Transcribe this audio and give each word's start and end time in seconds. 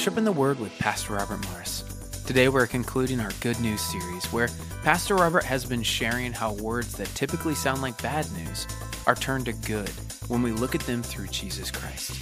Worship 0.00 0.16
in 0.16 0.24
the 0.24 0.32
Word 0.32 0.58
with 0.58 0.78
Pastor 0.78 1.12
Robert 1.12 1.46
Morris. 1.50 1.84
Today 2.26 2.48
we're 2.48 2.66
concluding 2.66 3.20
our 3.20 3.32
Good 3.42 3.60
News 3.60 3.82
series 3.82 4.24
where 4.32 4.48
Pastor 4.82 5.14
Robert 5.14 5.44
has 5.44 5.66
been 5.66 5.82
sharing 5.82 6.32
how 6.32 6.54
words 6.54 6.94
that 6.94 7.08
typically 7.08 7.54
sound 7.54 7.82
like 7.82 8.00
bad 8.00 8.26
news 8.32 8.66
are 9.06 9.14
turned 9.14 9.44
to 9.44 9.52
good 9.52 9.90
when 10.28 10.40
we 10.40 10.52
look 10.52 10.74
at 10.74 10.80
them 10.80 11.02
through 11.02 11.26
Jesus 11.26 11.70
Christ. 11.70 12.18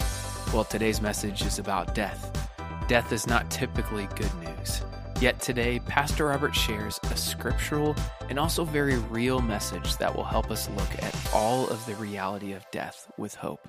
Well, 0.53 0.64
today's 0.64 1.00
message 1.00 1.43
is 1.43 1.61
about 1.61 1.95
death. 1.95 2.50
Death 2.89 3.12
is 3.12 3.29
not 3.29 3.49
typically 3.49 4.08
good 4.17 4.35
news. 4.40 4.82
Yet 5.21 5.40
today, 5.40 5.79
Pastor 5.79 6.26
Robert 6.26 6.57
shares 6.57 6.99
a 7.13 7.17
scriptural 7.17 7.95
and 8.29 8.40
also 8.40 8.64
very 8.64 8.96
real 8.96 9.40
message 9.40 9.96
that 9.99 10.17
will 10.17 10.25
help 10.25 10.50
us 10.50 10.68
look 10.71 11.00
at 11.00 11.14
all 11.32 11.68
of 11.68 11.86
the 11.86 11.95
reality 11.95 12.54
of 12.54 12.68
death 12.72 13.08
with 13.17 13.36
hope. 13.36 13.68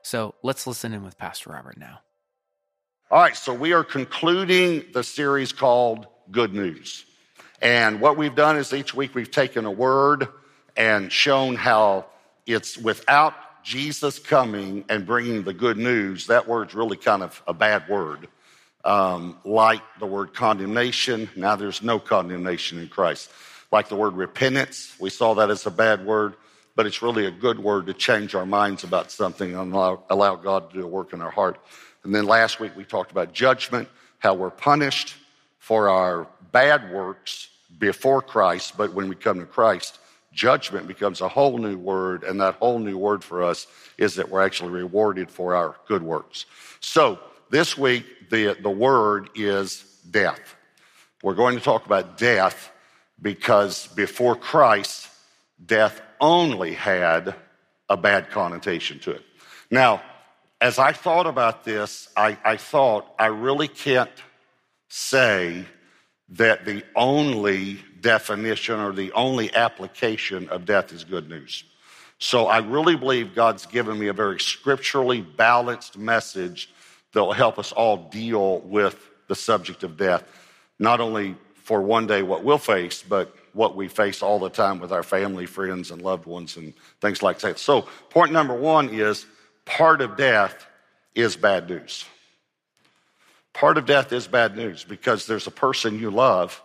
So 0.00 0.34
let's 0.42 0.66
listen 0.66 0.94
in 0.94 1.04
with 1.04 1.18
Pastor 1.18 1.50
Robert 1.50 1.76
now. 1.76 1.98
All 3.12 3.20
right, 3.20 3.36
so 3.36 3.52
we 3.52 3.72
are 3.72 3.82
concluding 3.82 4.84
the 4.92 5.02
series 5.02 5.52
called 5.52 6.06
Good 6.30 6.54
News. 6.54 7.04
And 7.60 8.00
what 8.00 8.16
we've 8.16 8.36
done 8.36 8.56
is 8.56 8.72
each 8.72 8.94
week 8.94 9.16
we've 9.16 9.32
taken 9.32 9.64
a 9.64 9.70
word 9.70 10.28
and 10.76 11.10
shown 11.10 11.56
how 11.56 12.06
it's 12.46 12.78
without 12.78 13.64
Jesus 13.64 14.20
coming 14.20 14.84
and 14.88 15.04
bringing 15.06 15.42
the 15.42 15.52
good 15.52 15.76
news, 15.76 16.28
that 16.28 16.46
word's 16.46 16.72
really 16.72 16.96
kind 16.96 17.24
of 17.24 17.42
a 17.48 17.52
bad 17.52 17.88
word. 17.88 18.28
Um, 18.84 19.38
like 19.44 19.82
the 19.98 20.06
word 20.06 20.32
condemnation, 20.32 21.28
now 21.34 21.56
there's 21.56 21.82
no 21.82 21.98
condemnation 21.98 22.78
in 22.78 22.86
Christ. 22.86 23.28
Like 23.72 23.88
the 23.88 23.96
word 23.96 24.14
repentance, 24.14 24.94
we 25.00 25.10
saw 25.10 25.34
that 25.34 25.50
as 25.50 25.66
a 25.66 25.72
bad 25.72 26.06
word, 26.06 26.34
but 26.76 26.86
it's 26.86 27.02
really 27.02 27.26
a 27.26 27.32
good 27.32 27.58
word 27.58 27.86
to 27.86 27.92
change 27.92 28.36
our 28.36 28.46
minds 28.46 28.84
about 28.84 29.10
something 29.10 29.56
and 29.56 29.74
allow, 29.74 30.04
allow 30.08 30.36
God 30.36 30.70
to 30.70 30.78
do 30.78 30.84
a 30.84 30.88
work 30.88 31.12
in 31.12 31.20
our 31.20 31.32
heart. 31.32 31.58
And 32.04 32.14
then 32.14 32.24
last 32.26 32.60
week 32.60 32.72
we 32.76 32.84
talked 32.84 33.10
about 33.10 33.32
judgment, 33.32 33.88
how 34.18 34.34
we're 34.34 34.50
punished 34.50 35.14
for 35.58 35.88
our 35.88 36.26
bad 36.52 36.92
works 36.92 37.48
before 37.78 38.22
Christ, 38.22 38.76
but 38.76 38.92
when 38.92 39.08
we 39.08 39.14
come 39.14 39.38
to 39.38 39.46
Christ, 39.46 39.98
judgment 40.32 40.86
becomes 40.86 41.20
a 41.20 41.28
whole 41.28 41.58
new 41.58 41.76
word, 41.76 42.24
and 42.24 42.40
that 42.40 42.54
whole 42.56 42.78
new 42.78 42.96
word 42.96 43.22
for 43.22 43.42
us 43.42 43.66
is 43.98 44.14
that 44.14 44.28
we're 44.28 44.42
actually 44.42 44.70
rewarded 44.70 45.30
for 45.30 45.54
our 45.54 45.76
good 45.86 46.02
works. 46.02 46.46
So 46.80 47.18
this 47.50 47.76
week, 47.76 48.30
the, 48.30 48.56
the 48.60 48.70
word 48.70 49.30
is 49.34 49.84
death. 50.10 50.56
We're 51.22 51.34
going 51.34 51.56
to 51.56 51.62
talk 51.62 51.84
about 51.86 52.16
death 52.16 52.70
because 53.20 53.86
before 53.88 54.36
Christ, 54.36 55.08
death 55.64 56.00
only 56.20 56.74
had 56.74 57.34
a 57.88 57.96
bad 57.96 58.30
connotation 58.30 58.98
to 59.00 59.10
it. 59.12 59.22
Now, 59.70 60.02
as 60.60 60.78
I 60.78 60.92
thought 60.92 61.26
about 61.26 61.64
this, 61.64 62.08
I, 62.16 62.36
I 62.44 62.56
thought 62.56 63.06
I 63.18 63.26
really 63.26 63.68
can't 63.68 64.10
say 64.88 65.64
that 66.30 66.64
the 66.64 66.84
only 66.94 67.78
definition 68.00 68.78
or 68.78 68.92
the 68.92 69.12
only 69.12 69.54
application 69.54 70.48
of 70.48 70.64
death 70.64 70.92
is 70.92 71.04
good 71.04 71.28
news. 71.28 71.64
So 72.18 72.46
I 72.46 72.58
really 72.58 72.96
believe 72.96 73.34
God's 73.34 73.64
given 73.66 73.98
me 73.98 74.08
a 74.08 74.12
very 74.12 74.38
scripturally 74.38 75.22
balanced 75.22 75.96
message 75.96 76.70
that 77.12 77.24
will 77.24 77.32
help 77.32 77.58
us 77.58 77.72
all 77.72 78.08
deal 78.10 78.60
with 78.60 79.08
the 79.26 79.34
subject 79.34 79.82
of 79.82 79.96
death, 79.96 80.24
not 80.78 81.00
only 81.00 81.36
for 81.54 81.80
one 81.80 82.06
day 82.06 82.22
what 82.22 82.44
we'll 82.44 82.58
face, 82.58 83.02
but 83.02 83.34
what 83.52 83.74
we 83.74 83.88
face 83.88 84.22
all 84.22 84.38
the 84.38 84.50
time 84.50 84.78
with 84.78 84.92
our 84.92 85.02
family, 85.02 85.46
friends, 85.46 85.90
and 85.90 86.02
loved 86.02 86.26
ones, 86.26 86.56
and 86.56 86.74
things 87.00 87.22
like 87.22 87.38
that. 87.40 87.58
So, 87.58 87.88
point 88.10 88.32
number 88.32 88.54
one 88.54 88.90
is 88.90 89.26
part 89.64 90.00
of 90.00 90.16
death 90.16 90.66
is 91.14 91.36
bad 91.36 91.68
news. 91.68 92.04
Part 93.52 93.78
of 93.78 93.86
death 93.86 94.12
is 94.12 94.26
bad 94.26 94.56
news 94.56 94.84
because 94.84 95.26
there's 95.26 95.46
a 95.46 95.50
person 95.50 95.98
you 95.98 96.10
love 96.10 96.62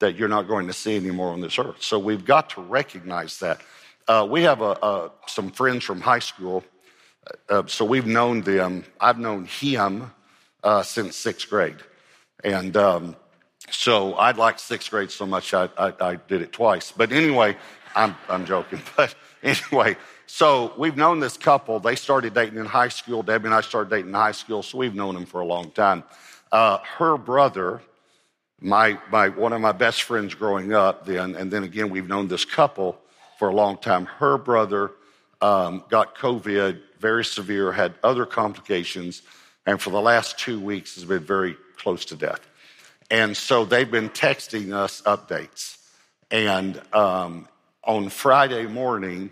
that 0.00 0.16
you're 0.16 0.28
not 0.28 0.46
going 0.46 0.66
to 0.68 0.72
see 0.72 0.96
anymore 0.96 1.32
on 1.32 1.40
this 1.40 1.58
earth. 1.58 1.82
So 1.82 1.98
we've 1.98 2.24
got 2.24 2.50
to 2.50 2.60
recognize 2.60 3.38
that. 3.40 3.60
Uh, 4.06 4.26
we 4.28 4.42
have 4.42 4.60
a, 4.60 4.70
a, 4.82 5.10
some 5.26 5.50
friends 5.50 5.84
from 5.84 6.00
high 6.00 6.18
school, 6.20 6.64
uh, 7.48 7.64
so 7.66 7.84
we've 7.84 8.06
known 8.06 8.42
them. 8.42 8.84
I've 9.00 9.18
known 9.18 9.46
him 9.46 10.12
uh, 10.62 10.82
since 10.82 11.16
sixth 11.16 11.50
grade. 11.50 11.76
And 12.44 12.76
um, 12.76 13.16
so 13.70 14.14
I 14.14 14.30
liked 14.32 14.60
sixth 14.60 14.90
grade 14.90 15.10
so 15.10 15.26
much 15.26 15.52
I, 15.52 15.68
I, 15.76 15.92
I 16.00 16.14
did 16.16 16.42
it 16.42 16.52
twice. 16.52 16.92
But 16.92 17.12
anyway, 17.12 17.56
I'm, 17.94 18.16
I'm 18.28 18.46
joking. 18.46 18.80
But 18.96 19.14
anyway, 19.42 19.96
so 20.26 20.72
we've 20.76 20.96
known 20.96 21.20
this 21.20 21.36
couple. 21.36 21.80
They 21.80 21.96
started 21.96 22.34
dating 22.34 22.58
in 22.58 22.66
high 22.66 22.88
school. 22.88 23.22
Debbie 23.22 23.46
and 23.46 23.54
I 23.54 23.60
started 23.60 23.90
dating 23.90 24.08
in 24.08 24.14
high 24.14 24.32
school, 24.32 24.62
so 24.62 24.78
we've 24.78 24.94
known 24.94 25.14
them 25.14 25.26
for 25.26 25.40
a 25.40 25.44
long 25.44 25.70
time. 25.70 26.04
Uh, 26.50 26.78
her 26.98 27.16
brother, 27.16 27.80
my, 28.60 28.98
my, 29.10 29.28
one 29.28 29.52
of 29.52 29.60
my 29.60 29.72
best 29.72 30.02
friends 30.02 30.34
growing 30.34 30.72
up 30.72 31.06
then, 31.06 31.34
and 31.34 31.50
then 31.50 31.62
again, 31.62 31.90
we've 31.90 32.08
known 32.08 32.28
this 32.28 32.44
couple 32.44 32.98
for 33.38 33.48
a 33.48 33.54
long 33.54 33.78
time. 33.78 34.06
Her 34.06 34.38
brother 34.38 34.90
um, 35.40 35.84
got 35.88 36.16
COVID, 36.16 36.80
very 36.98 37.24
severe, 37.24 37.72
had 37.72 37.94
other 38.02 38.26
complications, 38.26 39.22
and 39.66 39.80
for 39.80 39.90
the 39.90 40.00
last 40.00 40.38
two 40.38 40.58
weeks 40.58 40.96
has 40.96 41.04
been 41.04 41.24
very 41.24 41.56
close 41.76 42.06
to 42.06 42.16
death. 42.16 42.40
And 43.10 43.36
so 43.36 43.64
they've 43.64 43.90
been 43.90 44.10
texting 44.10 44.74
us 44.74 45.00
updates. 45.02 45.76
And 46.30 46.80
um, 46.92 47.48
on 47.88 48.10
Friday 48.10 48.66
morning, 48.66 49.30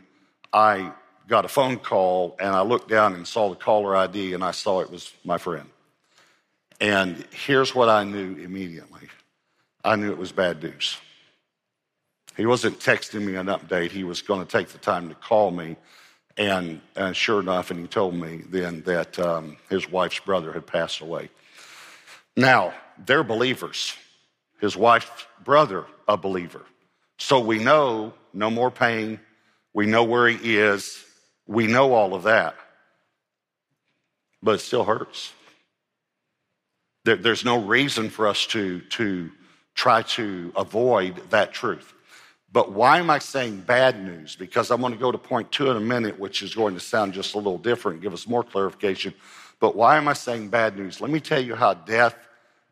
I 0.50 0.90
got 1.28 1.44
a 1.44 1.48
phone 1.48 1.76
call 1.76 2.36
and 2.40 2.48
I 2.48 2.62
looked 2.62 2.88
down 2.88 3.12
and 3.12 3.28
saw 3.28 3.50
the 3.50 3.54
caller 3.54 3.94
ID 3.94 4.32
and 4.32 4.42
I 4.42 4.52
saw 4.52 4.80
it 4.80 4.90
was 4.90 5.12
my 5.24 5.36
friend. 5.36 5.68
And 6.80 7.22
here's 7.30 7.74
what 7.74 7.90
I 7.90 8.04
knew 8.04 8.34
immediately 8.36 9.08
I 9.84 9.94
knew 9.96 10.10
it 10.10 10.18
was 10.18 10.32
bad 10.32 10.62
news. 10.62 10.96
He 12.36 12.46
wasn't 12.46 12.80
texting 12.80 13.22
me 13.22 13.36
an 13.36 13.46
update, 13.46 13.90
he 13.90 14.04
was 14.04 14.22
going 14.22 14.44
to 14.44 14.50
take 14.50 14.68
the 14.68 14.78
time 14.78 15.10
to 15.10 15.14
call 15.14 15.50
me. 15.50 15.76
And, 16.38 16.82
and 16.96 17.16
sure 17.16 17.40
enough, 17.40 17.70
and 17.70 17.80
he 17.80 17.86
told 17.86 18.14
me 18.14 18.42
then 18.48 18.82
that 18.82 19.18
um, 19.18 19.56
his 19.70 19.90
wife's 19.90 20.20
brother 20.20 20.52
had 20.52 20.66
passed 20.66 21.00
away. 21.00 21.30
Now, 22.36 22.74
they're 23.06 23.24
believers. 23.24 23.94
His 24.60 24.76
wife's 24.76 25.26
brother, 25.42 25.86
a 26.06 26.18
believer. 26.18 26.66
So 27.18 27.40
we 27.40 27.58
know 27.58 28.14
no 28.32 28.50
more 28.50 28.70
pain, 28.70 29.20
we 29.72 29.86
know 29.86 30.04
where 30.04 30.28
he 30.28 30.56
is. 30.56 31.04
We 31.46 31.66
know 31.66 31.92
all 31.92 32.14
of 32.14 32.24
that. 32.24 32.56
But 34.42 34.56
it 34.56 34.60
still 34.60 34.84
hurts. 34.84 35.32
There, 37.04 37.16
there's 37.16 37.44
no 37.44 37.62
reason 37.62 38.10
for 38.10 38.26
us 38.26 38.46
to, 38.46 38.80
to 38.80 39.30
try 39.74 40.02
to 40.02 40.52
avoid 40.56 41.30
that 41.30 41.52
truth. 41.52 41.92
But 42.50 42.72
why 42.72 42.98
am 42.98 43.10
I 43.10 43.18
saying 43.18 43.60
bad 43.60 44.02
news? 44.02 44.34
Because 44.34 44.70
I'm 44.70 44.80
going 44.80 44.94
to 44.94 44.98
go 44.98 45.12
to 45.12 45.18
point 45.18 45.52
two 45.52 45.70
in 45.70 45.76
a 45.76 45.80
minute, 45.80 46.18
which 46.18 46.42
is 46.42 46.54
going 46.54 46.72
to 46.72 46.80
sound 46.80 47.12
just 47.12 47.34
a 47.34 47.36
little 47.36 47.58
different, 47.58 48.00
give 48.00 48.14
us 48.14 48.26
more 48.26 48.42
clarification. 48.42 49.12
But 49.60 49.76
why 49.76 49.98
am 49.98 50.08
I 50.08 50.14
saying 50.14 50.48
bad 50.48 50.76
news? 50.76 51.00
Let 51.00 51.10
me 51.10 51.20
tell 51.20 51.42
you 51.42 51.54
how 51.54 51.74
death 51.74 52.16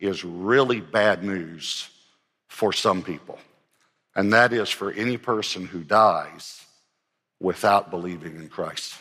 is 0.00 0.24
really 0.24 0.80
bad 0.80 1.22
news 1.22 1.88
for 2.48 2.72
some 2.72 3.02
people. 3.02 3.38
And 4.16 4.32
that 4.32 4.52
is 4.52 4.70
for 4.70 4.92
any 4.92 5.16
person 5.16 5.66
who 5.66 5.82
dies 5.82 6.64
without 7.40 7.90
believing 7.90 8.36
in 8.36 8.48
Christ. 8.48 8.94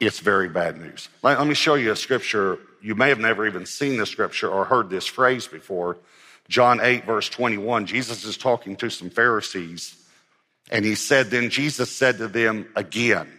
It's 0.00 0.18
very 0.18 0.48
bad 0.48 0.80
news. 0.80 1.08
Let, 1.22 1.46
me 1.46 1.54
show 1.54 1.74
you 1.74 1.92
a 1.92 1.96
scripture. 1.96 2.58
You 2.80 2.94
may 2.94 3.10
have 3.10 3.20
never 3.20 3.46
even 3.46 3.66
seen 3.66 3.98
this 3.98 4.10
scripture 4.10 4.48
or 4.48 4.64
heard 4.64 4.90
this 4.90 5.06
phrase 5.06 5.46
before. 5.46 5.98
John 6.48 6.80
8, 6.82 7.04
verse 7.04 7.28
21, 7.28 7.86
Jesus 7.86 8.24
is 8.24 8.36
talking 8.36 8.74
to 8.76 8.90
some 8.90 9.10
Pharisees, 9.10 9.96
and 10.70 10.84
he 10.84 10.96
said, 10.96 11.30
Then 11.30 11.50
Jesus 11.50 11.90
said 11.90 12.18
to 12.18 12.26
them 12.26 12.68
again, 12.74 13.30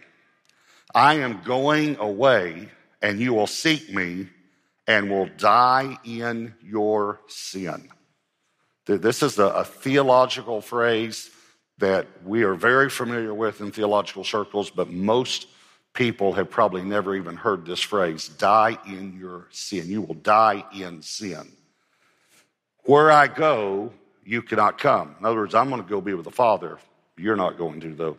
I 0.94 1.16
am 1.16 1.42
going 1.44 1.96
away, 1.98 2.70
and 3.02 3.20
you 3.20 3.34
will 3.34 3.46
seek 3.46 3.92
me 3.92 4.28
and 4.86 5.10
will 5.10 5.28
die 5.36 5.98
in 6.04 6.54
your 6.62 7.20
sin. 7.26 7.90
This 8.86 9.22
is 9.22 9.38
a, 9.38 9.46
a 9.46 9.64
theological 9.64 10.60
phrase 10.60 11.30
that 11.78 12.06
we 12.24 12.42
are 12.42 12.54
very 12.54 12.90
familiar 12.90 13.34
with 13.34 13.60
in 13.60 13.72
theological 13.72 14.24
circles, 14.24 14.70
but 14.70 14.90
most 14.90 15.48
people 15.94 16.32
have 16.32 16.50
probably 16.50 16.82
never 16.82 17.14
even 17.14 17.36
heard 17.36 17.64
this 17.64 17.80
phrase 17.80 18.28
die 18.28 18.76
in 18.86 19.16
your 19.18 19.46
sin. 19.50 19.88
You 19.88 20.02
will 20.02 20.14
die 20.14 20.64
in 20.74 21.02
sin. 21.02 21.50
Where 22.84 23.10
I 23.10 23.28
go, 23.28 23.92
you 24.24 24.42
cannot 24.42 24.78
come. 24.78 25.16
In 25.18 25.24
other 25.24 25.36
words, 25.36 25.54
I'm 25.54 25.70
going 25.70 25.82
to 25.82 25.88
go 25.88 26.00
be 26.00 26.14
with 26.14 26.24
the 26.24 26.30
Father. 26.30 26.78
You're 27.16 27.36
not 27.36 27.56
going 27.56 27.80
to, 27.80 27.94
though. 27.94 28.18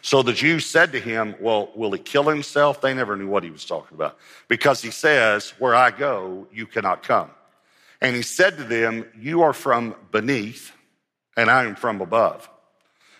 So 0.00 0.22
the 0.22 0.32
Jews 0.32 0.66
said 0.66 0.92
to 0.92 1.00
him, 1.00 1.34
Well, 1.40 1.70
will 1.74 1.92
he 1.92 1.98
kill 1.98 2.24
himself? 2.24 2.80
They 2.80 2.94
never 2.94 3.16
knew 3.16 3.28
what 3.28 3.44
he 3.44 3.50
was 3.50 3.64
talking 3.64 3.94
about 3.94 4.18
because 4.48 4.82
he 4.82 4.90
says, 4.90 5.50
Where 5.58 5.74
I 5.74 5.90
go, 5.90 6.46
you 6.52 6.66
cannot 6.66 7.02
come. 7.02 7.30
And 8.02 8.16
he 8.16 8.22
said 8.22 8.58
to 8.58 8.64
them, 8.64 9.06
You 9.18 9.42
are 9.42 9.52
from 9.52 9.94
beneath, 10.10 10.72
and 11.36 11.48
I 11.48 11.64
am 11.64 11.76
from 11.76 12.00
above. 12.00 12.50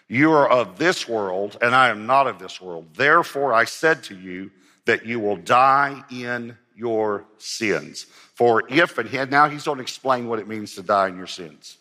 You 0.09 0.33
are 0.33 0.51
of 0.51 0.77
this 0.77 1.09
world, 1.09 1.57
and 1.63 1.73
I 1.73 1.89
am 1.91 2.05
not 2.07 2.27
of 2.27 2.41
this 2.41 2.61
world. 2.61 2.89
Therefore, 2.97 3.55
I 3.55 3.65
said 3.65 4.03
to 4.05 4.17
you 4.19 4.51
that 4.85 5.07
you 5.07 5.21
will 5.21 5.37
die 5.37 6.03
in 6.11 6.59
your 6.75 7.25
sins. 7.39 8.07
For 8.35 8.65
if, 8.69 8.99
and 8.99 9.31
now 9.31 9.49
he's 9.49 9.65
going 9.65 9.79
to 9.79 9.83
explain 9.83 10.27
what 10.27 10.41
it 10.41 10.49
means 10.49 10.75
to 10.75 10.83
die 10.83 11.09
in 11.09 11.17
your 11.17 11.29
sins. 11.29 11.79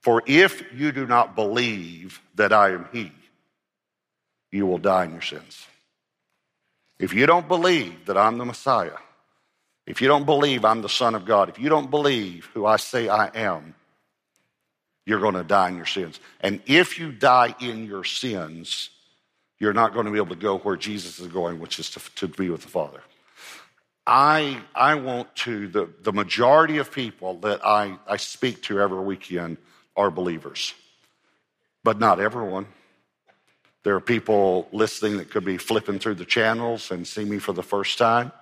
For 0.00 0.22
if 0.24 0.62
you 0.72 0.92
do 0.92 1.04
not 1.04 1.34
believe 1.34 2.20
that 2.36 2.52
I 2.52 2.70
am 2.70 2.88
he, 2.92 3.10
you 4.52 4.66
will 4.66 4.78
die 4.78 5.04
in 5.04 5.10
your 5.10 5.20
sins. 5.20 5.66
If 7.00 7.12
you 7.12 7.26
don't 7.26 7.48
believe 7.48 8.06
that 8.06 8.16
I'm 8.16 8.38
the 8.38 8.44
Messiah, 8.44 8.98
if 9.86 10.00
you 10.00 10.08
don't 10.08 10.26
believe 10.26 10.64
I'm 10.64 10.82
the 10.82 10.88
Son 10.88 11.14
of 11.14 11.24
God, 11.24 11.48
if 11.48 11.58
you 11.58 11.68
don't 11.68 11.90
believe 11.90 12.48
who 12.54 12.66
I 12.66 12.76
say 12.76 13.08
I 13.08 13.30
am, 13.34 13.74
you're 15.04 15.20
going 15.20 15.34
to 15.34 15.44
die 15.44 15.68
in 15.68 15.76
your 15.76 15.86
sins. 15.86 16.18
And 16.40 16.60
if 16.66 16.98
you 16.98 17.12
die 17.12 17.54
in 17.60 17.86
your 17.86 18.02
sins, 18.02 18.90
you're 19.60 19.72
not 19.72 19.94
going 19.94 20.06
to 20.06 20.12
be 20.12 20.18
able 20.18 20.34
to 20.34 20.40
go 20.40 20.58
where 20.58 20.76
Jesus 20.76 21.20
is 21.20 21.28
going, 21.28 21.60
which 21.60 21.78
is 21.78 21.90
to, 21.90 22.00
to 22.16 22.28
be 22.28 22.50
with 22.50 22.62
the 22.62 22.68
Father. 22.68 23.00
I, 24.06 24.60
I 24.74 24.96
want 24.96 25.34
to, 25.36 25.68
the, 25.68 25.88
the 26.02 26.12
majority 26.12 26.78
of 26.78 26.92
people 26.92 27.38
that 27.40 27.64
I, 27.64 27.96
I 28.06 28.16
speak 28.18 28.62
to 28.64 28.80
every 28.80 29.00
weekend 29.00 29.56
are 29.96 30.10
believers, 30.10 30.74
but 31.82 31.98
not 31.98 32.20
everyone. 32.20 32.66
There 33.82 33.94
are 33.94 34.00
people 34.00 34.68
listening 34.72 35.18
that 35.18 35.30
could 35.30 35.44
be 35.44 35.58
flipping 35.58 36.00
through 36.00 36.16
the 36.16 36.24
channels 36.24 36.90
and 36.90 37.06
see 37.06 37.24
me 37.24 37.38
for 37.38 37.52
the 37.52 37.62
first 37.62 37.98
time. 37.98 38.32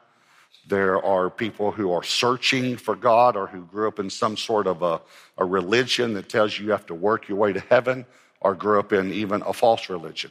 There 0.67 1.03
are 1.05 1.29
people 1.29 1.73
who 1.73 1.93
are 1.93 2.03
searching 2.03 2.77
for 2.77 2.97
God 2.97 3.37
or 3.37 3.47
who 3.47 3.65
grew 3.67 3.89
up 3.89 3.99
in 3.99 4.09
some 4.09 4.37
sort 4.37 4.67
of 4.67 4.83
a, 4.83 5.01
a 5.37 5.45
religion 5.45 6.15
that 6.15 6.29
tells 6.29 6.59
you 6.59 6.67
you 6.67 6.71
have 6.73 6.87
to 6.87 6.95
work 6.95 7.29
your 7.29 7.37
way 7.37 7.53
to 7.53 7.61
heaven 7.61 8.07
or 8.41 8.55
grew 8.55 8.79
up 8.79 8.93
in 8.93 9.13
even 9.13 9.43
a 9.43 9.53
false 9.53 9.91
religion. 9.91 10.31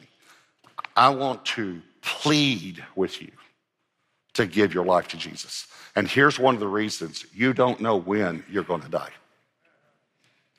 I 0.96 1.10
want 1.10 1.44
to 1.46 1.80
plead 2.00 2.84
with 2.96 3.20
you 3.22 3.30
to 4.34 4.46
give 4.46 4.74
your 4.74 4.84
life 4.84 5.08
to 5.08 5.16
Jesus. 5.16 5.66
And 5.96 6.08
here's 6.08 6.38
one 6.38 6.54
of 6.54 6.60
the 6.60 6.68
reasons 6.68 7.24
you 7.32 7.52
don't 7.52 7.80
know 7.80 7.96
when 7.96 8.44
you're 8.50 8.64
going 8.64 8.82
to 8.82 8.88
die. 8.88 9.10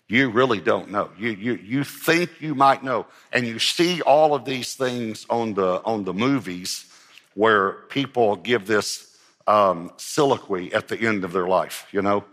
You 0.08 0.30
really 0.30 0.62
don't 0.62 0.92
know. 0.92 1.10
You, 1.18 1.32
you, 1.32 1.54
you 1.56 1.84
think 1.84 2.30
you 2.40 2.54
might 2.54 2.84
know. 2.84 3.08
And 3.34 3.48
you 3.48 3.58
see 3.58 4.02
all 4.02 4.36
of 4.36 4.46
these 4.46 4.76
things 4.76 5.26
on 5.30 5.56
the, 5.56 5.82
on 5.84 6.04
the 6.04 6.14
movies 6.14 6.86
where 7.34 7.72
people 7.90 8.36
give 8.36 8.68
this 8.68 9.15
um, 9.48 9.92
soliloquy 9.98 10.74
at 10.74 10.88
the 10.88 11.00
end 11.00 11.24
of 11.24 11.32
their 11.32 11.48
life. 11.48 11.88
You 11.92 12.02
know, 12.02 12.24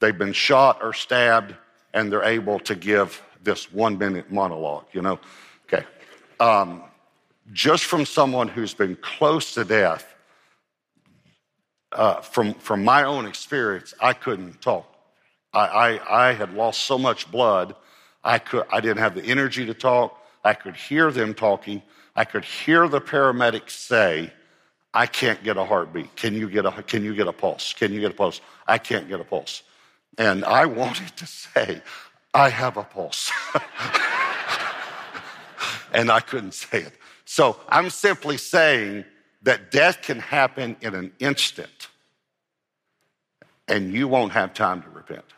they've 0.00 0.16
been 0.16 0.32
shot 0.32 0.78
or 0.82 0.92
stabbed 0.92 1.54
and 1.94 2.12
they're 2.12 2.24
able 2.24 2.58
to 2.60 2.74
give 2.74 3.22
this 3.42 3.72
one 3.72 3.98
minute 3.98 4.30
monologue, 4.30 4.86
you 4.92 5.02
know. 5.02 5.18
Okay. 5.66 5.84
Um, 6.40 6.82
just 7.52 7.84
from 7.84 8.04
someone 8.04 8.48
who's 8.48 8.74
been 8.74 8.96
close 8.96 9.54
to 9.54 9.64
death, 9.64 10.14
uh, 11.92 12.20
from, 12.20 12.54
from 12.54 12.84
my 12.84 13.04
own 13.04 13.24
experience, 13.26 13.94
I 14.00 14.12
couldn't 14.12 14.60
talk. 14.60 14.94
I, 15.54 15.66
I, 15.66 16.28
I 16.28 16.32
had 16.32 16.52
lost 16.52 16.82
so 16.82 16.98
much 16.98 17.30
blood, 17.30 17.74
I, 18.22 18.38
could, 18.38 18.64
I 18.70 18.80
didn't 18.80 18.98
have 18.98 19.14
the 19.14 19.24
energy 19.24 19.64
to 19.66 19.74
talk. 19.74 20.22
I 20.44 20.54
could 20.54 20.76
hear 20.76 21.10
them 21.10 21.34
talking. 21.34 21.82
I 22.14 22.24
could 22.24 22.44
hear 22.44 22.88
the 22.88 23.00
paramedics 23.00 23.70
say, 23.70 24.32
I 24.98 25.06
can't 25.06 25.44
get 25.44 25.56
a 25.56 25.64
heartbeat. 25.64 26.16
Can 26.16 26.34
you 26.34 26.50
get 26.50 26.66
a, 26.66 26.72
can 26.82 27.04
you 27.04 27.14
get 27.14 27.28
a 27.28 27.32
pulse? 27.32 27.72
Can 27.72 27.92
you 27.92 28.00
get 28.00 28.10
a 28.10 28.14
pulse? 28.14 28.40
I 28.66 28.78
can't 28.78 29.06
get 29.06 29.20
a 29.20 29.24
pulse. 29.24 29.62
And 30.18 30.44
I 30.44 30.66
wanted 30.66 31.16
to 31.18 31.24
say, 31.24 31.82
I 32.34 32.48
have 32.48 32.76
a 32.76 32.82
pulse. 32.82 33.30
and 35.92 36.10
I 36.10 36.18
couldn't 36.18 36.54
say 36.54 36.82
it. 36.82 36.94
So 37.26 37.60
I'm 37.68 37.90
simply 37.90 38.38
saying 38.38 39.04
that 39.42 39.70
death 39.70 40.02
can 40.02 40.18
happen 40.18 40.74
in 40.80 40.96
an 40.96 41.12
instant 41.20 41.86
and 43.68 43.92
you 43.94 44.08
won't 44.08 44.32
have 44.32 44.52
time 44.52 44.82
to 44.82 44.88
repent. 44.88 45.32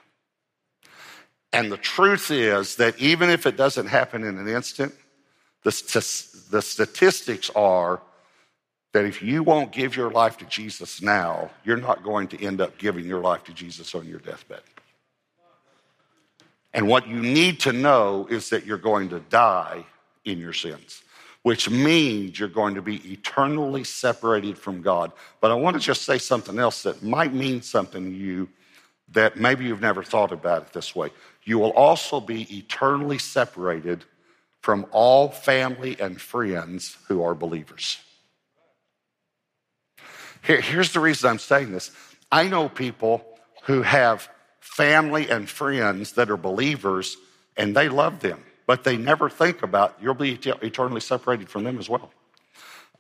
And 1.53 1.71
the 1.71 1.77
truth 1.77 2.31
is 2.31 2.77
that 2.77 2.99
even 2.99 3.29
if 3.29 3.45
it 3.45 3.59
doesn't 3.59 3.89
happen 3.89 4.25
in 4.25 4.39
an 4.39 4.49
instant, 4.49 4.95
the, 5.65 6.47
the 6.51 6.63
statistics 6.63 7.51
are 7.55 8.01
that 8.93 9.05
if 9.05 9.23
you 9.23 9.43
won't 9.43 9.73
give 9.73 9.97
your 9.97 10.11
life 10.11 10.37
to 10.39 10.45
Jesus 10.47 11.01
now, 11.01 11.51
you're 11.65 11.77
not 11.77 12.03
going 12.03 12.29
to 12.29 12.45
end 12.45 12.61
up 12.61 12.77
giving 12.79 13.05
your 13.05 13.21
life 13.21 13.45
to 13.45 13.53
Jesus 13.53 13.95
on 13.95 14.07
your 14.07 14.19
deathbed. 14.19 14.63
And 16.73 16.89
what 16.89 17.07
you 17.09 17.21
need 17.21 17.61
to 17.61 17.73
know 17.73 18.27
is 18.31 18.51
that 18.51 18.65
you're 18.65 18.79
going 18.79 19.09
to 19.11 19.21
die 19.21 19.85
in 20.25 20.39
your 20.39 20.53
sins, 20.53 21.03
which 21.43 21.69
means 21.71 22.39
you're 22.39 22.49
going 22.49 22.75
to 22.75 22.83
be 22.83 22.97
eternally 23.13 23.85
separated 23.85 24.57
from 24.59 24.83
God. 24.83 25.13
But 25.41 25.51
I 25.51 25.55
want 25.55 25.75
to 25.75 25.83
just 25.83 26.03
say 26.03 26.19
something 26.19 26.59
else 26.59 26.83
that 26.85 27.03
might 27.03 27.33
mean 27.33 27.63
something 27.63 28.05
to 28.05 28.17
you 28.17 28.49
that 29.13 29.37
maybe 29.37 29.65
you've 29.65 29.81
never 29.81 30.05
thought 30.05 30.31
about 30.31 30.63
it 30.63 30.73
this 30.73 30.95
way. 30.95 31.11
You 31.45 31.59
will 31.59 31.73
also 31.73 32.21
be 32.21 32.43
eternally 32.57 33.19
separated 33.19 34.05
from 34.61 34.87
all 34.93 35.29
family 35.29 35.97
and 35.99 36.21
friends 36.21 36.97
who 37.09 37.23
are 37.23 37.35
believers. 37.35 37.99
Here, 40.43 40.61
here's 40.61 40.93
the 40.93 41.01
reason 41.01 41.31
I'm 41.31 41.39
saying 41.39 41.73
this 41.73 41.91
I 42.31 42.49
know 42.49 42.69
people 42.69 43.25
who 43.65 43.83
have 43.83 44.29
family 44.61 45.29
and 45.29 45.49
friends 45.49 46.13
that 46.13 46.31
are 46.31 46.37
believers 46.37 47.17
and 47.57 47.77
they 47.77 47.89
love 47.89 48.21
them, 48.21 48.43
but 48.67 48.85
they 48.85 48.97
never 48.97 49.29
think 49.29 49.63
about 49.63 49.97
you'll 50.01 50.15
be 50.15 50.33
eternally 50.33 51.01
separated 51.01 51.49
from 51.49 51.65
them 51.65 51.79
as 51.79 51.89
well. 51.89 52.11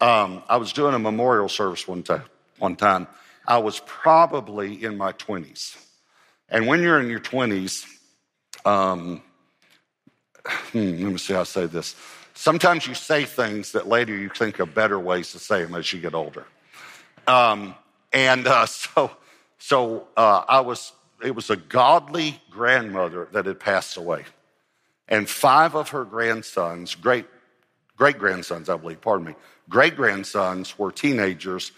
Um, 0.00 0.42
I 0.48 0.56
was 0.56 0.72
doing 0.72 0.94
a 0.94 0.98
memorial 0.98 1.48
service 1.48 1.86
one 1.86 2.02
time. 2.02 2.24
One 2.58 2.76
time, 2.76 3.06
I 3.46 3.58
was 3.58 3.80
probably 3.80 4.82
in 4.82 4.96
my 4.96 5.12
20s. 5.12 5.76
And 6.48 6.66
when 6.66 6.82
you're 6.82 7.00
in 7.00 7.08
your 7.08 7.20
20s, 7.20 7.86
um, 8.64 9.22
hmm, 10.44 10.78
let 10.78 11.12
me 11.12 11.18
see 11.18 11.34
how 11.34 11.40
I 11.40 11.44
say 11.44 11.66
this. 11.66 11.96
Sometimes 12.34 12.86
you 12.86 12.94
say 12.94 13.24
things 13.24 13.72
that 13.72 13.86
later 13.88 14.16
you 14.16 14.28
think 14.30 14.58
of 14.58 14.74
better 14.74 14.98
ways 14.98 15.32
to 15.32 15.38
say 15.38 15.62
them 15.62 15.74
as 15.74 15.92
you 15.92 16.00
get 16.00 16.14
older. 16.14 16.46
Um, 17.26 17.74
and 18.12 18.46
uh, 18.46 18.66
so, 18.66 19.10
so 19.58 20.08
uh, 20.16 20.44
I 20.48 20.60
was. 20.60 20.92
It 21.22 21.34
was 21.34 21.50
a 21.50 21.56
godly 21.56 22.40
grandmother 22.50 23.28
that 23.32 23.44
had 23.44 23.60
passed 23.60 23.98
away, 23.98 24.24
and 25.06 25.28
five 25.28 25.74
of 25.74 25.90
her 25.90 26.06
grandsons, 26.06 26.94
great 26.94 27.26
great 27.96 28.16
grandsons, 28.18 28.70
I 28.70 28.78
believe. 28.78 29.02
Pardon 29.02 29.26
me, 29.26 29.34
great 29.68 29.96
grandsons 29.96 30.78
were 30.78 30.90
teenagers, 30.90 31.72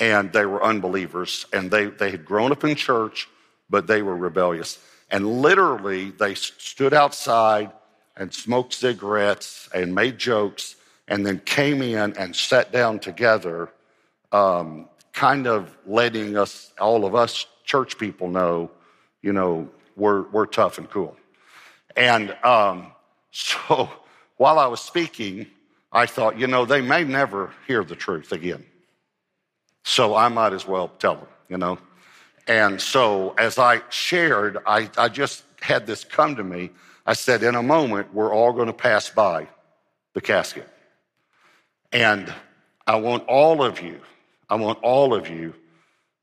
and 0.00 0.32
they 0.32 0.46
were 0.46 0.64
unbelievers, 0.64 1.46
and 1.52 1.70
they 1.70 1.86
they 1.86 2.10
had 2.10 2.24
grown 2.24 2.50
up 2.50 2.64
in 2.64 2.74
church, 2.74 3.28
but 3.70 3.86
they 3.86 4.02
were 4.02 4.16
rebellious. 4.16 4.80
And 5.10 5.40
literally, 5.40 6.10
they 6.10 6.34
stood 6.34 6.92
outside 6.92 7.70
and 8.16 8.34
smoked 8.34 8.74
cigarettes 8.74 9.68
and 9.72 9.94
made 9.94 10.18
jokes, 10.18 10.76
and 11.06 11.24
then 11.24 11.40
came 11.40 11.80
in 11.82 12.16
and 12.16 12.34
sat 12.34 12.72
down 12.72 12.98
together, 12.98 13.70
um, 14.32 14.88
kind 15.12 15.46
of 15.46 15.76
letting 15.86 16.36
us, 16.36 16.72
all 16.80 17.04
of 17.04 17.14
us 17.14 17.46
church 17.64 17.98
people, 17.98 18.28
know, 18.28 18.70
you 19.22 19.32
know, 19.32 19.68
we're, 19.96 20.22
we're 20.30 20.46
tough 20.46 20.78
and 20.78 20.88
cool. 20.90 21.16
And 21.96 22.36
um, 22.44 22.92
so 23.30 23.90
while 24.36 24.58
I 24.58 24.66
was 24.66 24.80
speaking, 24.80 25.46
I 25.92 26.06
thought, 26.06 26.38
you 26.38 26.46
know, 26.46 26.64
they 26.64 26.80
may 26.80 27.04
never 27.04 27.52
hear 27.66 27.82
the 27.84 27.96
truth 27.96 28.32
again. 28.32 28.64
So 29.84 30.14
I 30.14 30.28
might 30.28 30.52
as 30.52 30.66
well 30.66 30.88
tell 30.88 31.16
them, 31.16 31.28
you 31.48 31.56
know. 31.56 31.78
And 32.46 32.80
so 32.80 33.34
as 33.38 33.58
I 33.58 33.82
shared, 33.90 34.58
I, 34.66 34.90
I 34.96 35.08
just 35.08 35.44
had 35.60 35.86
this 35.86 36.04
come 36.04 36.36
to 36.36 36.44
me. 36.44 36.70
I 37.06 37.14
said, 37.14 37.42
in 37.42 37.54
a 37.54 37.62
moment, 37.62 38.12
we're 38.12 38.34
all 38.34 38.52
going 38.52 38.66
to 38.66 38.72
pass 38.72 39.08
by 39.08 39.48
the 40.14 40.20
casket. 40.20 40.68
And 41.92 42.32
I 42.86 42.96
want 42.96 43.26
all 43.26 43.62
of 43.62 43.80
you, 43.80 44.00
I 44.48 44.56
want 44.56 44.78
all 44.82 45.14
of 45.14 45.28
you 45.28 45.54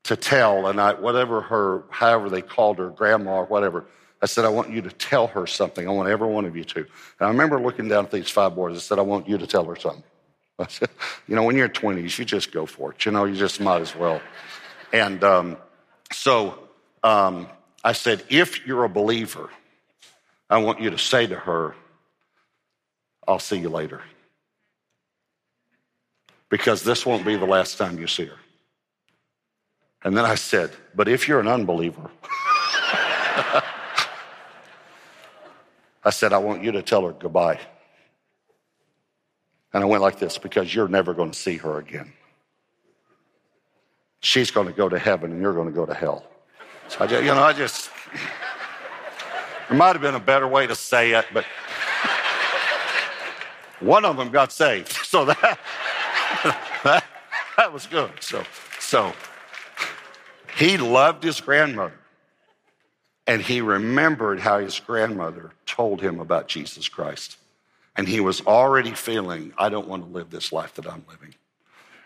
to 0.04 0.16
tell, 0.16 0.66
and 0.66 0.80
I, 0.80 0.94
whatever 0.94 1.40
her, 1.42 1.84
however 1.90 2.30
they 2.30 2.42
called 2.42 2.78
her, 2.78 2.90
grandma 2.90 3.38
or 3.38 3.44
whatever, 3.46 3.86
I 4.22 4.26
said, 4.26 4.44
I 4.44 4.48
want 4.48 4.70
you 4.70 4.80
to 4.82 4.90
tell 4.90 5.26
her 5.28 5.46
something. 5.46 5.86
I 5.86 5.90
want 5.92 6.08
every 6.08 6.28
one 6.28 6.46
of 6.46 6.56
you 6.56 6.64
to. 6.64 6.78
And 6.78 6.88
I 7.20 7.28
remember 7.28 7.60
looking 7.60 7.88
down 7.88 8.06
at 8.06 8.10
these 8.10 8.30
five 8.30 8.54
boys. 8.54 8.76
I 8.76 8.80
said, 8.80 8.98
I 8.98 9.02
want 9.02 9.28
you 9.28 9.36
to 9.36 9.46
tell 9.46 9.64
her 9.66 9.76
something. 9.76 10.02
I 10.58 10.66
said, 10.68 10.88
you 11.28 11.36
know, 11.36 11.42
when 11.42 11.56
you're 11.56 11.68
20s, 11.68 12.18
you 12.18 12.24
just 12.24 12.50
go 12.50 12.66
for 12.66 12.92
it. 12.92 13.04
You 13.04 13.12
know, 13.12 13.24
you 13.24 13.36
just 13.36 13.60
might 13.60 13.82
as 13.82 13.94
well. 13.94 14.22
And 14.92 15.22
um, 15.22 15.56
so 16.12 16.58
um, 17.02 17.48
I 17.84 17.92
said, 17.92 18.24
if 18.30 18.66
you're 18.66 18.84
a 18.84 18.88
believer, 18.88 19.50
I 20.48 20.58
want 20.58 20.80
you 20.80 20.90
to 20.90 20.98
say 20.98 21.26
to 21.26 21.36
her, 21.36 21.74
I'll 23.28 23.38
see 23.38 23.58
you 23.58 23.68
later. 23.68 24.02
Because 26.48 26.82
this 26.82 27.04
won't 27.04 27.24
be 27.24 27.36
the 27.36 27.46
last 27.46 27.76
time 27.78 27.98
you 27.98 28.06
see 28.06 28.26
her. 28.26 28.38
And 30.04 30.16
then 30.16 30.24
I 30.24 30.36
said, 30.36 30.70
but 30.94 31.08
if 31.08 31.26
you're 31.26 31.40
an 31.40 31.48
unbeliever, 31.48 32.10
I 36.04 36.10
said, 36.10 36.32
I 36.32 36.38
want 36.38 36.62
you 36.62 36.70
to 36.72 36.82
tell 36.82 37.02
her 37.02 37.12
goodbye. 37.12 37.58
And 39.72 39.82
I 39.82 39.86
went 39.86 40.02
like 40.02 40.18
this 40.18 40.38
because 40.38 40.72
you're 40.72 40.88
never 40.88 41.12
going 41.12 41.32
to 41.32 41.38
see 41.38 41.56
her 41.56 41.78
again. 41.78 42.12
she's 44.20 44.50
going 44.50 44.66
to 44.66 44.72
go 44.72 44.88
to 44.88 44.98
heaven 44.98 45.32
and 45.32 45.40
you're 45.42 45.52
going 45.54 45.66
to 45.66 45.72
go 45.74 45.86
to 45.86 45.94
hell. 45.94 46.24
So 46.88 46.98
I 47.00 47.06
just, 47.06 47.22
you 47.24 47.34
know, 47.34 47.42
I 47.42 47.52
just, 47.52 47.90
there 49.68 49.76
might 49.76 49.92
have 49.94 50.02
been 50.02 50.14
a 50.14 50.20
better 50.20 50.46
way 50.46 50.66
to 50.66 50.74
say 50.74 51.12
it, 51.12 51.26
but 51.32 51.44
one 53.80 54.04
of 54.04 54.16
them 54.16 54.30
got 54.30 54.52
saved. 54.52 54.92
So 55.06 55.24
that, 55.24 55.58
that, 56.84 57.72
was 57.72 57.86
good. 57.86 58.10
So, 58.20 58.44
so 58.78 59.12
he 60.58 60.76
loved 60.76 61.22
his 61.22 61.40
grandmother. 61.40 61.94
And 63.26 63.42
he 63.42 63.60
remembered 63.60 64.38
how 64.38 64.60
his 64.60 64.78
grandmother 64.78 65.50
told 65.66 66.00
him 66.00 66.20
about 66.20 66.46
Jesus 66.46 66.88
Christ. 66.88 67.36
And 67.96 68.06
he 68.06 68.20
was 68.20 68.40
already 68.42 68.92
feeling, 68.92 69.52
I 69.58 69.68
don't 69.68 69.88
want 69.88 70.04
to 70.04 70.08
live 70.08 70.30
this 70.30 70.52
life 70.52 70.74
that 70.74 70.86
I'm 70.86 71.04
living. 71.08 71.34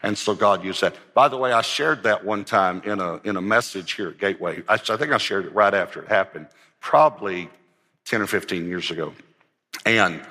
And 0.03 0.17
so 0.17 0.35
God 0.35 0.65
used 0.65 0.81
that. 0.81 0.95
By 1.13 1.29
the 1.29 1.37
way, 1.37 1.53
I 1.53 1.61
shared 1.61 2.05
that 2.05 2.25
one 2.25 2.45
time 2.45 2.81
in 2.85 3.01
a, 3.01 3.17
in 3.19 3.37
a 3.37 3.43
message 3.43 3.93
here 3.93 4.09
at 4.09 4.19
Gateway. 4.19 4.63
I, 4.67 4.75
I 4.75 4.97
think 4.97 5.13
I 5.13 5.19
shared 5.19 5.45
it 5.45 5.55
right 5.55 5.75
after 5.75 6.01
it 6.01 6.09
happened, 6.09 6.47
probably 6.81 7.51
10 8.07 8.23
or 8.23 8.27
15 8.27 8.67
years 8.67 8.91
ago. 8.91 9.13
And 9.85 10.23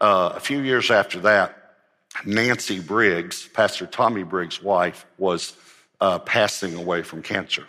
uh, 0.00 0.32
a 0.34 0.40
few 0.40 0.60
years 0.60 0.90
after 0.90 1.20
that, 1.20 1.57
Nancy 2.24 2.80
Briggs, 2.80 3.48
Pastor 3.48 3.86
Tommy 3.86 4.22
Briggs' 4.22 4.62
wife, 4.62 5.06
was 5.18 5.56
uh, 6.00 6.18
passing 6.18 6.74
away 6.74 7.02
from 7.02 7.22
cancer. 7.22 7.66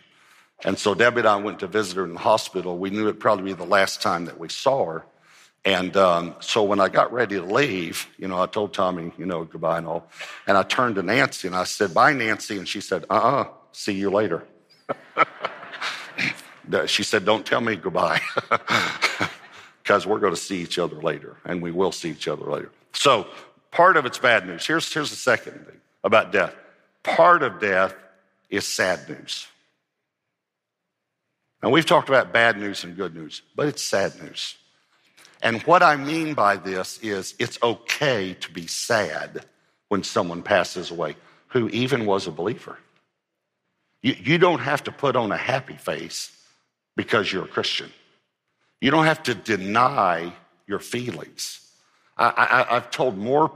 And 0.63 0.77
so 0.77 0.93
Debbie 0.93 1.19
and 1.19 1.27
I 1.27 1.37
went 1.37 1.59
to 1.59 1.67
visit 1.67 1.97
her 1.97 2.03
in 2.03 2.13
the 2.13 2.19
hospital. 2.19 2.77
We 2.77 2.89
knew 2.89 3.03
it'd 3.03 3.19
probably 3.19 3.45
be 3.45 3.53
the 3.53 3.65
last 3.65 4.01
time 4.01 4.25
that 4.25 4.39
we 4.39 4.49
saw 4.49 4.85
her. 4.85 5.05
And 5.65 5.95
um, 5.97 6.35
so 6.39 6.63
when 6.63 6.79
I 6.79 6.89
got 6.89 7.11
ready 7.11 7.35
to 7.35 7.43
leave, 7.43 8.07
you 8.17 8.27
know, 8.27 8.41
I 8.41 8.45
told 8.45 8.73
Tommy, 8.73 9.11
you 9.17 9.25
know, 9.25 9.43
goodbye 9.43 9.77
and 9.77 9.87
all. 9.87 10.09
And 10.47 10.57
I 10.57 10.63
turned 10.63 10.95
to 10.95 11.03
Nancy 11.03 11.47
and 11.47 11.55
I 11.55 11.65
said, 11.65 11.93
bye, 11.93 12.13
Nancy. 12.13 12.57
And 12.57 12.67
she 12.67 12.81
said, 12.81 13.05
uh 13.09 13.13
uh-uh, 13.13 13.41
uh 13.41 13.47
see 13.71 13.93
you 13.93 14.09
later. 14.09 14.45
she 16.85 17.03
said, 17.03 17.25
don't 17.25 17.45
tell 17.45 17.61
me 17.61 17.75
goodbye 17.75 18.21
because 19.83 20.05
we're 20.05 20.19
going 20.19 20.33
to 20.33 20.39
see 20.39 20.61
each 20.61 20.79
other 20.79 20.95
later 20.95 21.37
and 21.45 21.61
we 21.61 21.71
will 21.71 21.91
see 21.91 22.09
each 22.09 22.27
other 22.27 22.45
later. 22.45 22.71
So 22.93 23.27
part 23.71 23.97
of 23.97 24.05
it's 24.05 24.17
bad 24.17 24.45
news. 24.47 24.65
Here's, 24.65 24.91
here's 24.91 25.09
the 25.09 25.15
second 25.15 25.65
thing 25.65 25.79
about 26.03 26.31
death 26.31 26.55
part 27.03 27.43
of 27.43 27.59
death 27.59 27.95
is 28.49 28.67
sad 28.67 29.07
news. 29.07 29.47
Now, 31.61 31.69
we've 31.69 31.85
talked 31.85 32.09
about 32.09 32.31
bad 32.31 32.57
news 32.57 32.83
and 32.83 32.95
good 32.95 33.15
news, 33.15 33.41
but 33.55 33.67
it's 33.67 33.83
sad 33.83 34.21
news. 34.21 34.55
And 35.41 35.61
what 35.63 35.83
I 35.83 35.95
mean 35.95 36.33
by 36.33 36.57
this 36.57 36.99
is 37.01 37.35
it's 37.39 37.57
okay 37.61 38.33
to 38.35 38.51
be 38.51 38.67
sad 38.67 39.45
when 39.87 40.03
someone 40.03 40.41
passes 40.41 40.91
away 40.91 41.15
who 41.47 41.69
even 41.69 42.05
was 42.05 42.27
a 42.27 42.31
believer. 42.31 42.77
You, 44.01 44.15
you 44.19 44.37
don't 44.37 44.59
have 44.59 44.83
to 44.85 44.91
put 44.91 45.15
on 45.15 45.31
a 45.31 45.37
happy 45.37 45.75
face 45.75 46.31
because 46.95 47.31
you're 47.31 47.45
a 47.45 47.49
Christian. 47.49 47.91
You 48.81 48.91
don't 48.91 49.05
have 49.05 49.23
to 49.23 49.35
deny 49.35 50.31
your 50.67 50.79
feelings. 50.79 51.68
I, 52.19 52.65
I, 52.69 52.75
I've 52.75 52.91
told 52.91 53.17
more 53.17 53.51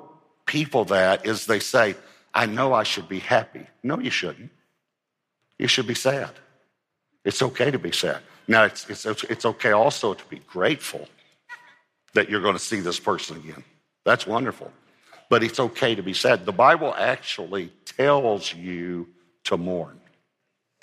people 0.45 0.85
that 0.85 1.25
is 1.25 1.45
they 1.45 1.59
say, 1.59 1.95
I 2.33 2.45
know 2.45 2.73
I 2.73 2.83
should 2.83 3.09
be 3.09 3.19
happy. 3.19 3.67
No, 3.83 3.99
you 3.99 4.09
shouldn't. 4.09 4.49
You 5.59 5.67
should 5.67 5.85
be 5.85 5.93
sad. 5.93 6.31
It's 7.25 7.41
okay 7.41 7.69
to 7.71 7.79
be 7.79 7.91
sad. 7.91 8.19
Now, 8.47 8.63
it's, 8.63 8.89
it's, 8.89 9.23
it's 9.23 9.45
okay 9.45 9.71
also 9.71 10.13
to 10.13 10.25
be 10.25 10.39
grateful 10.39 11.07
that 12.13 12.29
you're 12.29 12.41
going 12.41 12.55
to 12.55 12.59
see 12.59 12.79
this 12.79 12.99
person 12.99 13.37
again. 13.37 13.63
That's 14.05 14.25
wonderful. 14.25 14.71
But 15.29 15.43
it's 15.43 15.59
okay 15.59 15.95
to 15.95 16.03
be 16.03 16.13
sad. 16.13 16.45
The 16.45 16.51
Bible 16.51 16.93
actually 16.97 17.71
tells 17.85 18.53
you 18.53 19.07
to 19.45 19.57
mourn. 19.57 19.99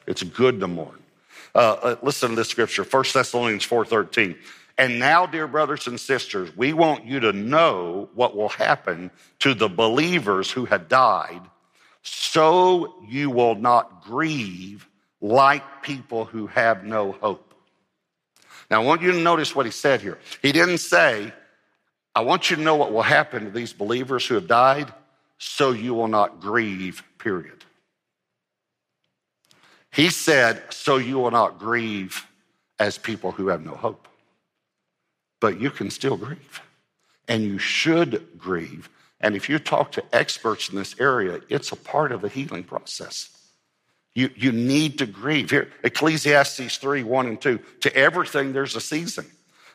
It's 0.07 0.23
good 0.23 0.61
to 0.61 0.69
mourn. 0.69 0.99
Uh, 1.55 1.59
uh 1.59 1.97
listen 2.03 2.31
to 2.31 2.37
this 2.37 2.49
scripture, 2.49 2.85
1 2.85 3.05
Thessalonians 3.13 3.67
4.13. 3.67 4.37
And 4.81 4.99
now, 4.99 5.27
dear 5.27 5.47
brothers 5.47 5.87
and 5.89 6.01
sisters, 6.01 6.57
we 6.57 6.73
want 6.73 7.05
you 7.05 7.21
to 7.21 7.35
know 7.35 8.09
what 8.15 8.35
will 8.35 8.49
happen 8.49 9.11
to 9.41 9.53
the 9.53 9.69
believers 9.69 10.51
who 10.51 10.65
had 10.65 10.89
died, 10.89 11.43
so 12.01 12.95
you 13.07 13.29
will 13.29 13.57
not 13.57 14.05
grieve 14.05 14.89
like 15.21 15.83
people 15.83 16.25
who 16.25 16.47
have 16.47 16.83
no 16.83 17.13
hope. 17.13 17.53
Now, 18.71 18.81
I 18.81 18.87
want 18.87 19.03
you 19.03 19.13
to 19.13 19.21
notice 19.21 19.55
what 19.55 19.67
he 19.67 19.71
said 19.71 20.01
here. 20.01 20.19
He 20.41 20.51
didn't 20.51 20.79
say, 20.79 21.31
I 22.15 22.23
want 22.23 22.49
you 22.49 22.57
to 22.57 22.63
know 22.63 22.77
what 22.77 22.91
will 22.91 23.03
happen 23.03 23.45
to 23.45 23.51
these 23.51 23.75
believers 23.75 24.27
who 24.27 24.37
have 24.37 24.47
died, 24.47 24.91
so 25.37 25.73
you 25.73 25.93
will 25.93 26.09
not 26.09 26.41
grieve, 26.41 27.03
period. 27.19 27.67
He 29.93 30.09
said, 30.09 30.63
so 30.71 30.97
you 30.97 31.19
will 31.19 31.33
not 31.33 31.59
grieve 31.59 32.27
as 32.79 32.97
people 32.97 33.31
who 33.31 33.49
have 33.49 33.63
no 33.63 33.75
hope. 33.75 34.07
But 35.41 35.61
you 35.61 35.71
can 35.71 35.91
still 35.91 36.17
grieve, 36.17 36.61
and 37.27 37.43
you 37.43 37.59
should 37.59 38.39
grieve. 38.39 38.89
And 39.21 39.35
if 39.35 39.49
you 39.49 39.59
talk 39.59 39.93
to 39.93 40.05
experts 40.15 40.69
in 40.69 40.77
this 40.77 40.95
area, 40.99 41.41
it's 41.49 41.73
a 41.73 41.77
part 41.77 42.13
of 42.13 42.23
the 42.23 42.29
healing 42.29 42.65
process. 42.65 43.31
You, 44.15 44.31
you 44.35 44.53
need 44.53 44.99
to 44.99 45.07
grieve. 45.07 45.51
Here, 45.51 45.71
Ecclesiastes 45.85 46.77
3 46.77 47.03
1 47.05 47.27
and 47.27 47.41
2. 47.41 47.59
To 47.83 47.97
everything, 47.97 48.53
there's 48.53 48.77
a 48.77 48.81
season, 48.81 49.27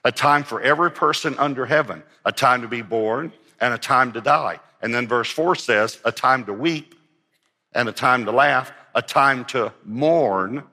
a 0.03 0.12
time 0.12 0.43
for 0.43 0.62
every 0.62 0.91
person 0.91 1.36
under 1.38 1.65
heaven, 1.65 2.03
a 2.25 2.31
time 2.31 2.62
to 2.62 2.67
be 2.67 2.81
born 2.81 3.31
and 3.60 3.74
a 3.74 3.77
time 3.77 4.12
to 4.13 4.22
die. 4.22 4.60
And 4.81 4.93
then 4.93 5.07
verse 5.07 5.31
4 5.31 5.55
says, 5.55 6.00
a 6.03 6.12
time 6.12 6.45
to 6.45 6.53
weep 6.53 6.95
and 7.74 7.88
a 7.88 7.93
time 7.93 8.25
to 8.25 8.31
laugh, 8.31 8.72
a 8.93 9.01
time 9.01 9.45
to 9.45 9.74
mourn 9.84 10.63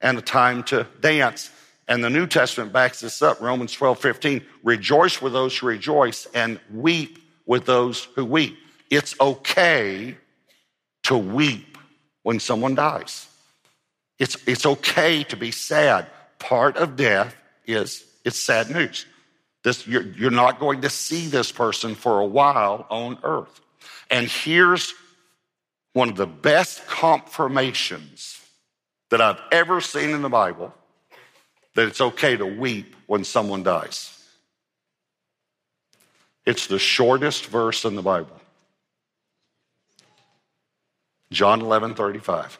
and 0.00 0.18
a 0.18 0.22
time 0.22 0.62
to 0.64 0.86
dance. 1.00 1.50
And 1.88 2.02
the 2.02 2.10
New 2.10 2.26
Testament 2.26 2.72
backs 2.72 3.00
this 3.00 3.22
up 3.22 3.40
Romans 3.40 3.72
12 3.72 3.98
15. 3.98 4.44
Rejoice 4.62 5.20
with 5.20 5.32
those 5.32 5.56
who 5.56 5.66
rejoice 5.66 6.26
and 6.34 6.60
weep 6.72 7.18
with 7.46 7.66
those 7.66 8.04
who 8.14 8.24
weep. 8.24 8.56
It's 8.90 9.18
okay 9.20 10.16
to 11.04 11.18
weep 11.18 11.78
when 12.22 12.38
someone 12.38 12.74
dies. 12.74 13.26
It's, 14.18 14.36
it's 14.46 14.66
okay 14.66 15.24
to 15.24 15.36
be 15.36 15.50
sad. 15.50 16.06
Part 16.38 16.76
of 16.76 16.96
death 16.96 17.34
is 17.66 18.04
it's 18.24 18.38
sad 18.38 18.70
news. 18.70 19.06
This, 19.64 19.86
you're, 19.86 20.02
you're 20.02 20.30
not 20.30 20.58
going 20.58 20.82
to 20.82 20.90
see 20.90 21.26
this 21.26 21.50
person 21.52 21.94
for 21.94 22.20
a 22.20 22.26
while 22.26 22.86
on 22.90 23.18
earth. 23.22 23.60
And 24.10 24.28
here's 24.28 24.92
one 25.92 26.08
of 26.08 26.16
the 26.16 26.26
best 26.26 26.86
confirmations 26.86 28.40
that 29.10 29.20
I've 29.20 29.40
ever 29.50 29.80
seen 29.80 30.10
in 30.10 30.22
the 30.22 30.28
Bible 30.28 30.74
that 31.74 31.88
it's 31.88 32.00
okay 32.00 32.36
to 32.36 32.46
weep 32.46 32.94
when 33.06 33.24
someone 33.24 33.62
dies. 33.62 34.18
It's 36.44 36.66
the 36.66 36.78
shortest 36.78 37.46
verse 37.46 37.84
in 37.84 37.94
the 37.94 38.02
Bible. 38.02 38.40
John 41.30 41.60
11, 41.60 41.94
35. 41.94 42.58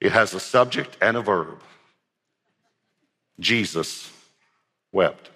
It 0.00 0.12
has 0.12 0.34
a 0.34 0.40
subject 0.40 0.96
and 1.00 1.16
a 1.16 1.20
verb. 1.20 1.60
Jesus 3.38 4.10
wept. 4.92 5.30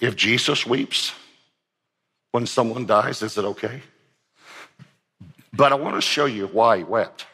If 0.00 0.16
Jesus 0.16 0.66
weeps 0.66 1.14
when 2.32 2.46
someone 2.46 2.84
dies, 2.84 3.22
is 3.22 3.38
it 3.38 3.44
okay? 3.44 3.80
But 5.56 5.72
I 5.72 5.76
want 5.76 5.94
to 5.96 6.00
show 6.00 6.24
you 6.24 6.46
why 6.48 6.78
he 6.78 6.84
wept. 6.84 7.26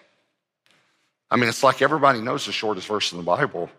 I 1.30 1.36
mean, 1.36 1.48
it's 1.48 1.62
like 1.62 1.80
everybody 1.80 2.20
knows 2.20 2.46
the 2.46 2.52
shortest 2.52 2.86
verse 2.86 3.12
in 3.12 3.18
the 3.18 3.24
Bible, 3.24 3.70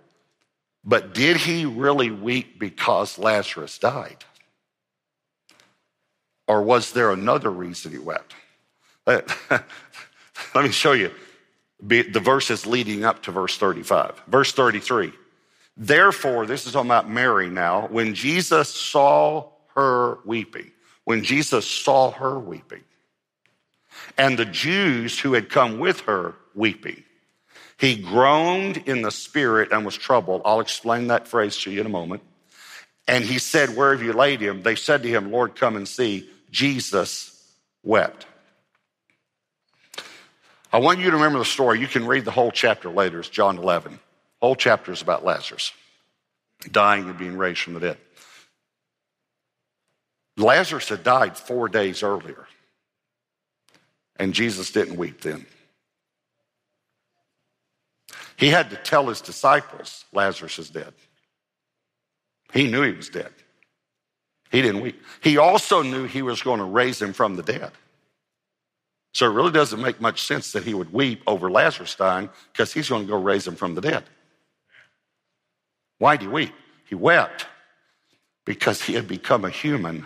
but 0.84 1.14
did 1.14 1.38
he 1.38 1.66
really 1.66 2.10
weep 2.10 2.58
because 2.58 3.20
Lazarus 3.20 3.78
died? 3.78 4.24
Or 6.48 6.64
was 6.64 6.92
there 6.92 7.12
another 7.12 7.52
reason 7.52 7.92
he 7.92 8.00
wept? 8.00 8.34
Let 9.06 9.26
me 10.56 10.72
show 10.72 10.94
you 10.94 11.12
the 11.82 12.22
verses 12.24 12.66
leading 12.66 13.04
up 13.04 13.24
to 13.24 13.32
verse 13.32 13.58
35. 13.58 14.24
Verse 14.28 14.52
33. 14.54 15.14
Therefore, 15.78 16.46
this 16.46 16.68
is 16.68 16.76
about 16.76 17.10
Mary 17.10 17.50
now, 17.50 17.88
when 17.88 18.14
Jesus 18.14 18.70
saw 18.70 19.50
her 19.76 20.20
weeping, 20.26 20.72
when 21.06 21.24
Jesus 21.24 21.66
saw 21.66 22.12
her 22.12 22.38
weeping, 22.40 22.84
and 24.18 24.38
the 24.38 24.46
Jews 24.46 25.20
who 25.20 25.34
had 25.34 25.50
come 25.50 25.80
with 25.80 26.02
her 26.02 26.36
weeping, 26.54 27.04
he 27.78 27.96
groaned 27.96 28.78
in 28.86 29.02
the 29.02 29.12
spirit 29.12 29.72
and 29.72 29.86
was 29.86 29.96
troubled. 29.98 30.42
I'll 30.46 30.60
explain 30.60 31.08
that 31.08 31.28
phrase 31.28 31.58
to 31.64 31.72
you 31.72 31.82
in 31.82 31.86
a 31.86 31.90
moment. 31.90 32.22
And 33.08 33.24
he 33.24 33.40
said, 33.40 33.76
Where 33.76 33.92
have 33.92 34.04
you 34.04 34.14
laid 34.14 34.40
him? 34.40 34.62
They 34.62 34.76
said 34.76 35.04
to 35.04 35.10
him, 35.10 35.32
Lord, 35.32 35.56
come 35.56 35.76
and 35.76 35.88
see. 35.88 36.30
Jesus 36.52 37.54
wept. 37.84 38.28
I 40.74 40.78
want 40.78 41.00
you 41.00 41.10
to 41.10 41.18
remember 41.18 41.40
the 41.40 41.46
story. 41.46 41.80
You 41.80 41.88
can 41.88 42.06
read 42.06 42.24
the 42.24 42.32
whole 42.32 42.52
chapter 42.52 42.90
later. 42.90 43.20
It's 43.20 43.30
John 43.30 43.58
11. 43.58 44.00
Whole 44.42 44.56
chapter 44.56 44.92
is 44.92 45.02
about 45.02 45.26
Lazarus 45.26 45.74
dying 46.70 47.10
and 47.10 47.18
being 47.18 47.38
raised 47.38 47.62
from 47.62 47.74
the 47.74 47.80
dead. 47.80 47.98
Lazarus 50.38 50.90
had 50.90 51.04
died 51.04 51.38
four 51.38 51.68
days 51.68 52.04
earlier, 52.04 52.48
and 54.18 54.34
Jesus 54.34 54.72
didn't 54.72 54.98
weep 54.98 55.22
then. 55.22 55.46
He 58.38 58.48
had 58.48 58.70
to 58.72 58.76
tell 58.76 59.08
his 59.08 59.22
disciples 59.22 60.06
Lazarus 60.12 60.58
is 60.58 60.70
dead. 60.70 60.94
He 62.54 62.70
knew 62.70 62.82
he 62.82 62.92
was 62.92 63.10
dead. 63.10 63.32
He 64.52 64.62
didn't 64.62 64.82
weep. 64.82 65.02
He 65.22 65.38
also 65.38 65.82
knew 65.82 66.06
he 66.06 66.22
was 66.22 66.42
going 66.42 66.60
to 66.60 66.66
raise 66.66 67.02
him 67.02 67.14
from 67.14 67.36
the 67.36 67.44
dead. 67.44 67.72
So 69.14 69.26
it 69.26 69.34
really 69.34 69.52
doesn't 69.52 69.82
make 69.82 70.02
much 70.02 70.24
sense 70.24 70.52
that 70.54 70.64
he 70.64 70.74
would 70.74 70.92
weep 70.92 71.22
over 71.28 71.52
Lazarus 71.52 71.96
dying 71.96 72.30
because 72.52 72.74
he's 72.74 72.90
going 72.90 73.04
to 73.04 73.12
go 73.12 73.22
raise 73.22 73.48
him 73.48 73.56
from 73.56 73.76
the 73.76 73.82
dead. 73.82 74.04
Why 76.00 76.18
did 76.18 76.24
he 76.24 76.28
weep? 76.30 76.54
He 76.86 76.96
wept 76.96 77.46
because 78.46 78.82
he 78.82 78.94
had 78.94 79.08
become 79.08 79.46
a 79.46 79.50
human 79.50 80.06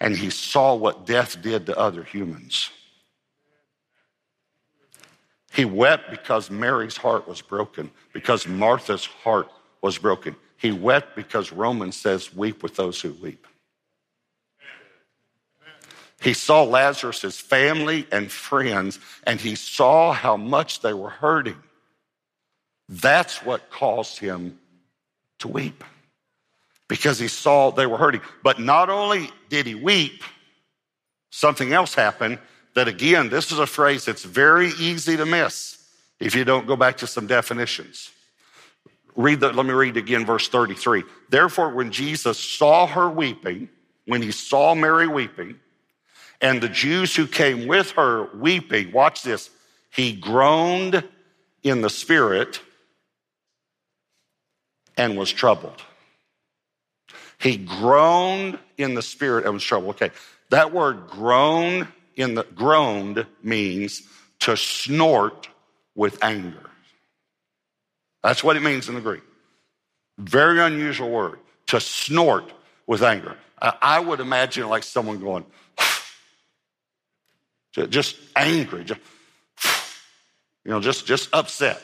and 0.00 0.16
he 0.16 0.30
saw 0.30 0.74
what 0.74 1.04
death 1.04 1.40
did 1.42 1.66
to 1.66 1.78
other 1.78 2.02
humans. 2.02 2.70
He 5.52 5.64
wept 5.64 6.10
because 6.10 6.50
Mary's 6.50 6.96
heart 6.96 7.26
was 7.26 7.42
broken, 7.42 7.90
because 8.12 8.46
Martha's 8.46 9.04
heart 9.04 9.48
was 9.82 9.98
broken. 9.98 10.36
He 10.56 10.70
wept 10.70 11.16
because 11.16 11.52
Romans 11.52 11.96
says, 11.96 12.34
Weep 12.34 12.62
with 12.62 12.76
those 12.76 13.00
who 13.00 13.12
weep. 13.14 13.46
He 16.20 16.34
saw 16.34 16.64
Lazarus' 16.64 17.40
family 17.40 18.06
and 18.12 18.30
friends, 18.30 18.98
and 19.24 19.40
he 19.40 19.54
saw 19.54 20.12
how 20.12 20.36
much 20.36 20.80
they 20.80 20.92
were 20.92 21.10
hurting. 21.10 21.56
That's 22.88 23.42
what 23.44 23.70
caused 23.70 24.18
him 24.18 24.58
to 25.38 25.48
weep 25.48 25.82
because 26.88 27.18
he 27.18 27.28
saw 27.28 27.70
they 27.70 27.86
were 27.86 27.96
hurting. 27.96 28.20
But 28.42 28.60
not 28.60 28.90
only 28.90 29.30
did 29.48 29.66
he 29.66 29.74
weep, 29.74 30.22
something 31.30 31.72
else 31.72 31.94
happened 31.94 32.38
that, 32.74 32.88
again, 32.88 33.28
this 33.28 33.52
is 33.52 33.58
a 33.58 33.66
phrase 33.66 34.04
that's 34.04 34.24
very 34.24 34.68
easy 34.78 35.16
to 35.16 35.26
miss 35.26 35.84
if 36.18 36.34
you 36.34 36.44
don't 36.44 36.66
go 36.66 36.76
back 36.76 36.98
to 36.98 37.06
some 37.06 37.26
definitions. 37.26 38.10
Read 39.16 39.40
that, 39.40 39.56
let 39.56 39.66
me 39.66 39.72
read 39.72 39.96
again, 39.96 40.24
verse 40.24 40.48
33. 40.48 41.02
Therefore, 41.28 41.70
when 41.70 41.90
Jesus 41.90 42.38
saw 42.38 42.86
her 42.86 43.08
weeping, 43.10 43.68
when 44.06 44.22
he 44.22 44.30
saw 44.30 44.74
Mary 44.74 45.08
weeping, 45.08 45.58
and 46.40 46.60
the 46.60 46.68
Jews 46.68 47.14
who 47.14 47.26
came 47.26 47.66
with 47.66 47.92
her 47.92 48.24
weeping, 48.36 48.92
watch 48.92 49.22
this, 49.22 49.50
he 49.90 50.12
groaned 50.12 51.02
in 51.62 51.82
the 51.82 51.90
spirit 51.90 52.60
and 54.96 55.18
was 55.18 55.30
troubled. 55.30 55.82
He 57.38 57.56
groaned 57.56 58.58
in 58.76 58.94
the 58.94 59.02
spirit 59.02 59.44
and 59.44 59.54
was 59.54 59.64
troubled. 59.64 59.96
Okay, 59.96 60.10
that 60.50 60.72
word 60.72 61.08
groan 61.08 61.88
in 62.20 62.34
the 62.34 62.44
groaned 62.44 63.26
means 63.42 64.02
to 64.40 64.56
snort 64.56 65.48
with 65.94 66.22
anger. 66.22 66.70
That's 68.22 68.44
what 68.44 68.56
it 68.56 68.62
means 68.62 68.88
in 68.88 68.94
the 68.94 69.00
Greek. 69.00 69.22
Very 70.18 70.60
unusual 70.60 71.10
word, 71.10 71.38
to 71.68 71.80
snort 71.80 72.52
with 72.86 73.02
anger. 73.02 73.36
I 73.60 74.00
would 74.00 74.20
imagine 74.20 74.68
like 74.68 74.82
someone 74.82 75.20
going, 75.20 75.44
just 77.88 78.16
angry, 78.36 78.84
just, 78.84 79.00
you 80.64 80.70
know, 80.70 80.80
just, 80.80 81.06
just 81.06 81.28
upset. 81.32 81.82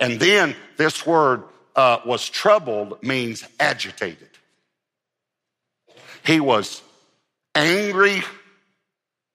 And 0.00 0.20
then 0.20 0.54
this 0.76 1.06
word 1.06 1.44
uh, 1.76 1.98
was 2.04 2.28
troubled 2.28 3.02
means 3.02 3.46
agitated. 3.58 4.28
He 6.24 6.40
was 6.40 6.82
angry 7.54 8.22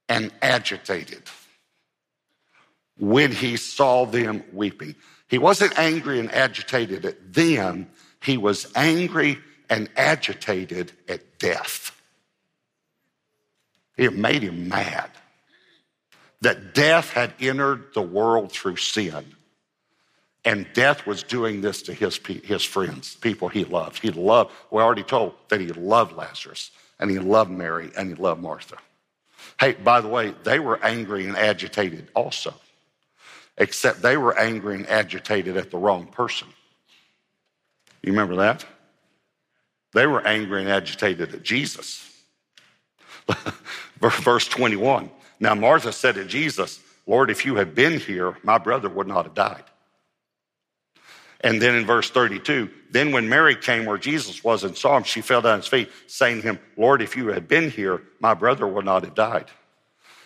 and 0.10 0.32
agitated 0.42 1.24
when 2.98 3.32
he 3.32 3.56
saw 3.56 4.06
them 4.06 4.44
weeping. 4.52 4.96
He 5.30 5.38
wasn't 5.38 5.78
angry 5.80 6.20
and 6.20 6.32
agitated 6.34 7.06
at 7.06 7.34
them, 7.34 7.90
he 8.22 8.38
was 8.38 8.70
angry 8.76 9.38
and 9.70 9.90
agitated 9.96 10.92
at 11.08 11.40
death. 11.40 11.96
It 13.96 14.16
made 14.16 14.44
him 14.44 14.68
mad 14.68 15.12
that 16.42 16.74
death 16.74 17.12
had 17.12 17.34
entered 17.40 17.94
the 17.94 18.02
world 18.02 18.52
through 18.52 18.78
sin. 18.78 19.26
And 20.46 20.66
death 20.74 21.06
was 21.06 21.22
doing 21.22 21.62
this 21.62 21.82
to 21.84 21.94
his, 21.94 22.18
his 22.44 22.64
friends, 22.64 23.16
people 23.16 23.50
he 23.50 23.66
loved. 23.66 24.02
He 24.02 24.10
loved, 24.10 24.52
we 24.72 24.82
already 24.82 25.04
told 25.04 25.34
that 25.50 25.60
he 25.60 25.68
loved 25.68 26.16
Lazarus, 26.16 26.72
and 26.98 27.12
he 27.12 27.20
loved 27.20 27.52
Mary, 27.52 27.92
and 27.98 28.08
he 28.08 28.16
loved 28.16 28.42
Martha. 28.42 28.78
Hey, 29.60 29.74
by 29.74 30.02
the 30.02 30.08
way, 30.08 30.34
they 30.44 30.60
were 30.60 30.84
angry 30.84 31.26
and 31.28 31.36
agitated 31.36 32.10
also 32.16 32.54
except 33.60 34.02
they 34.02 34.18
were 34.18 34.38
angry 34.40 34.76
and 34.76 34.88
agitated 34.88 35.58
at 35.58 35.70
the 35.70 35.78
wrong 35.78 36.08
person. 36.08 36.48
You 38.02 38.14
remember 38.14 38.38
that? 38.38 38.66
They 39.94 40.08
were 40.08 40.26
angry 40.26 40.62
and 40.62 40.70
agitated 40.70 41.34
at 41.36 41.44
Jesus. 41.44 42.06
Verse 44.00 44.48
21. 44.48 45.12
Now 45.40 45.56
Martha 45.56 45.92
said 45.92 46.16
to 46.16 46.26
Jesus, 46.26 46.80
Lord, 47.06 47.30
if 47.30 47.46
you 47.46 47.56
had 47.56 47.76
been 47.76 48.00
here, 48.00 48.38
my 48.44 48.58
brother 48.58 48.88
would 48.88 49.08
not 49.08 49.26
have 49.26 49.34
died. 49.34 49.64
And 51.42 51.62
then 51.62 51.76
in 51.76 51.86
verse 51.86 52.10
32, 52.10 52.70
then 52.92 53.12
when 53.12 53.30
Mary 53.30 53.56
came 53.56 53.86
where 53.86 53.98
Jesus 53.98 54.44
was 54.44 54.64
and 54.64 54.76
saw 54.78 54.98
him, 54.98 55.04
she 55.04 55.22
fell 55.22 55.42
down 55.42 55.54
at 55.54 55.58
his 55.60 55.68
feet, 55.68 55.90
saying 56.08 56.42
to 56.42 56.48
him, 56.50 56.60
Lord, 56.76 57.02
if 57.02 57.16
you 57.16 57.28
had 57.28 57.48
been 57.48 57.70
here, 57.70 58.02
my 58.20 58.34
brother 58.34 58.68
would 58.68 58.86
not 58.86 59.06
have 59.06 59.16
died. 59.16 59.46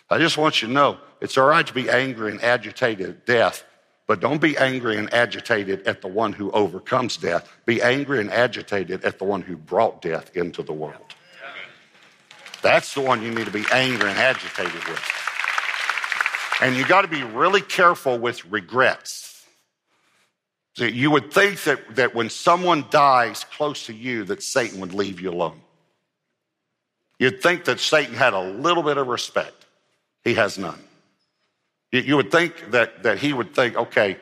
I 0.10 0.18
just 0.18 0.38
want 0.38 0.62
you 0.62 0.68
to 0.68 0.74
know 0.74 0.98
it's 1.22 1.38
all 1.38 1.48
right 1.48 1.66
to 1.66 1.74
be 1.74 1.90
angry 1.90 2.32
and 2.32 2.42
agitated 2.44 3.10
at 3.10 3.26
death, 3.26 3.64
but 4.08 4.20
don't 4.20 4.42
be 4.42 4.58
angry 4.58 4.98
and 4.98 5.14
agitated 5.14 5.88
at 5.88 6.02
the 6.02 6.08
one 6.08 6.34
who 6.34 6.52
overcomes 6.52 7.18
death. 7.18 7.50
Be 7.66 7.82
angry 7.82 8.20
and 8.20 8.32
agitated 8.32 9.06
at 9.06 9.20
the 9.20 9.26
one 9.26 9.42
who 9.42 9.56
brought 9.56 10.02
death 10.02 10.36
into 10.36 10.64
the 10.64 10.74
world. 10.74 11.16
That's 12.62 12.94
the 12.94 13.02
one 13.02 13.22
you 13.22 13.32
need 13.32 13.46
to 13.46 13.52
be 13.52 13.66
angry 13.72 14.10
and 14.10 14.18
agitated 14.18 14.84
with. 14.88 15.02
And 16.62 16.76
you 16.76 16.86
got 16.86 17.02
to 17.02 17.08
be 17.08 17.24
really 17.24 17.62
careful 17.62 18.18
with 18.18 18.46
regrets. 18.46 19.33
So 20.74 20.86
you 20.86 21.12
would 21.12 21.32
think 21.32 21.64
that, 21.64 21.96
that 21.96 22.16
when 22.16 22.30
someone 22.30 22.86
dies 22.90 23.44
close 23.44 23.86
to 23.86 23.94
you, 23.94 24.24
that 24.26 24.42
Satan 24.42 24.80
would 24.80 24.94
leave 24.94 25.22
you 25.22 25.30
alone. 25.30 25.62
You'd 27.20 27.42
think 27.42 27.66
that 27.66 27.80
Satan 27.80 28.16
had 28.16 28.34
a 28.34 28.42
little 28.42 28.84
bit 28.84 28.98
of 28.98 29.08
respect. 29.08 29.66
He 30.24 30.34
has 30.34 30.58
none. 30.58 30.80
You 31.92 32.16
would 32.16 32.32
think 32.32 32.72
that, 32.72 33.04
that 33.04 33.20
he 33.20 33.34
would 33.34 33.54
think, 33.54 33.76
okay, 33.76 34.18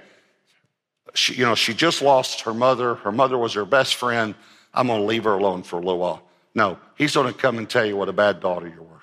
she, 1.13 1.35
you 1.35 1.45
know, 1.45 1.55
she 1.55 1.73
just 1.73 2.01
lost 2.01 2.41
her 2.41 2.53
mother. 2.53 2.95
Her 2.95 3.13
mother 3.13 3.37
was 3.37 3.53
her 3.53 3.65
best 3.65 3.95
friend. 3.95 4.35
I'm 4.73 4.87
going 4.87 4.99
to 4.99 5.05
leave 5.05 5.23
her 5.23 5.33
alone 5.33 5.63
for 5.63 5.77
a 5.77 5.79
little 5.79 5.99
while. 5.99 6.21
No, 6.53 6.77
he's 6.97 7.13
going 7.13 7.31
to 7.31 7.37
come 7.37 7.57
and 7.57 7.69
tell 7.69 7.85
you 7.85 7.95
what 7.95 8.09
a 8.09 8.13
bad 8.13 8.41
daughter 8.41 8.67
you 8.67 8.81
were. 8.81 9.01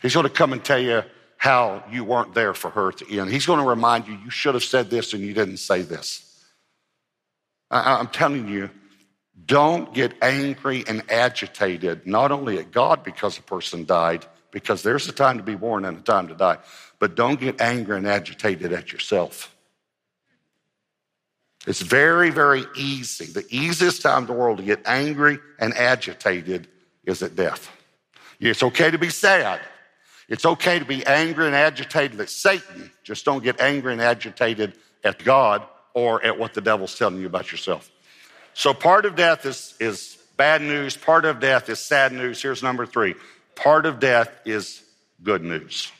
He's 0.00 0.14
going 0.14 0.26
to 0.26 0.30
come 0.30 0.52
and 0.52 0.64
tell 0.64 0.78
you 0.78 1.02
how 1.38 1.84
you 1.90 2.04
weren't 2.04 2.34
there 2.34 2.52
for 2.52 2.68
her 2.70 2.88
at 2.88 2.98
the 2.98 3.20
end. 3.20 3.30
He's 3.30 3.46
going 3.46 3.60
to 3.60 3.64
remind 3.66 4.06
you, 4.06 4.18
you 4.24 4.30
should 4.30 4.54
have 4.54 4.64
said 4.64 4.90
this 4.90 5.14
and 5.14 5.22
you 5.22 5.32
didn't 5.32 5.58
say 5.58 5.82
this. 5.82 6.24
I, 7.70 7.94
I'm 7.94 8.08
telling 8.08 8.48
you, 8.48 8.70
don't 9.46 9.94
get 9.94 10.12
angry 10.20 10.84
and 10.86 11.08
agitated, 11.10 12.06
not 12.06 12.32
only 12.32 12.58
at 12.58 12.72
God 12.72 13.04
because 13.04 13.38
a 13.38 13.42
person 13.42 13.84
died, 13.84 14.26
because 14.50 14.82
there's 14.82 15.08
a 15.08 15.12
time 15.12 15.38
to 15.38 15.44
be 15.44 15.54
born 15.54 15.84
and 15.84 15.98
a 15.98 16.00
time 16.02 16.26
to 16.28 16.34
die. 16.34 16.58
But 16.98 17.14
don't 17.14 17.38
get 17.38 17.60
angry 17.60 17.96
and 17.96 18.06
agitated 18.06 18.72
at 18.72 18.92
yourself. 18.92 19.54
It's 21.68 21.82
very, 21.82 22.30
very 22.30 22.64
easy. 22.76 23.26
The 23.26 23.46
easiest 23.50 24.02
time 24.02 24.22
in 24.22 24.26
the 24.26 24.32
world 24.32 24.58
to 24.58 24.64
get 24.64 24.80
angry 24.86 25.38
and 25.60 25.72
agitated 25.74 26.66
is 27.04 27.22
at 27.22 27.36
death. 27.36 27.70
It's 28.40 28.62
okay 28.62 28.90
to 28.90 28.98
be 28.98 29.10
sad. 29.10 29.60
It's 30.28 30.44
okay 30.44 30.78
to 30.78 30.84
be 30.84 31.04
angry 31.06 31.46
and 31.46 31.54
agitated 31.54 32.20
at 32.20 32.28
Satan. 32.28 32.90
Just 33.02 33.24
don't 33.24 33.42
get 33.42 33.60
angry 33.60 33.92
and 33.92 34.02
agitated 34.02 34.74
at 35.02 35.24
God 35.24 35.62
or 35.94 36.24
at 36.24 36.38
what 36.38 36.54
the 36.54 36.60
devil's 36.60 36.96
telling 36.96 37.18
you 37.18 37.26
about 37.26 37.50
yourself. 37.50 37.90
So 38.52 38.74
part 38.74 39.06
of 39.06 39.16
death 39.16 39.46
is, 39.46 39.74
is 39.80 40.18
bad 40.36 40.60
news. 40.60 40.96
Part 40.96 41.24
of 41.24 41.40
death 41.40 41.68
is 41.68 41.80
sad 41.80 42.12
news. 42.12 42.42
Here's 42.42 42.62
number 42.62 42.86
three 42.86 43.14
part 43.54 43.86
of 43.86 43.98
death 43.98 44.30
is 44.44 44.82
good 45.22 45.42
news. 45.42 45.90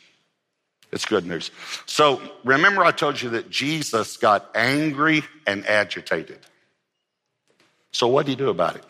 It's 0.92 1.04
good 1.04 1.26
news. 1.26 1.50
So 1.86 2.22
remember, 2.44 2.84
I 2.84 2.92
told 2.92 3.20
you 3.20 3.30
that 3.30 3.50
Jesus 3.50 4.16
got 4.16 4.50
angry 4.54 5.22
and 5.46 5.66
agitated. 5.66 6.38
So, 7.90 8.06
what 8.08 8.26
did 8.26 8.32
he 8.32 8.36
do 8.36 8.48
about 8.48 8.76
it? 8.76 8.84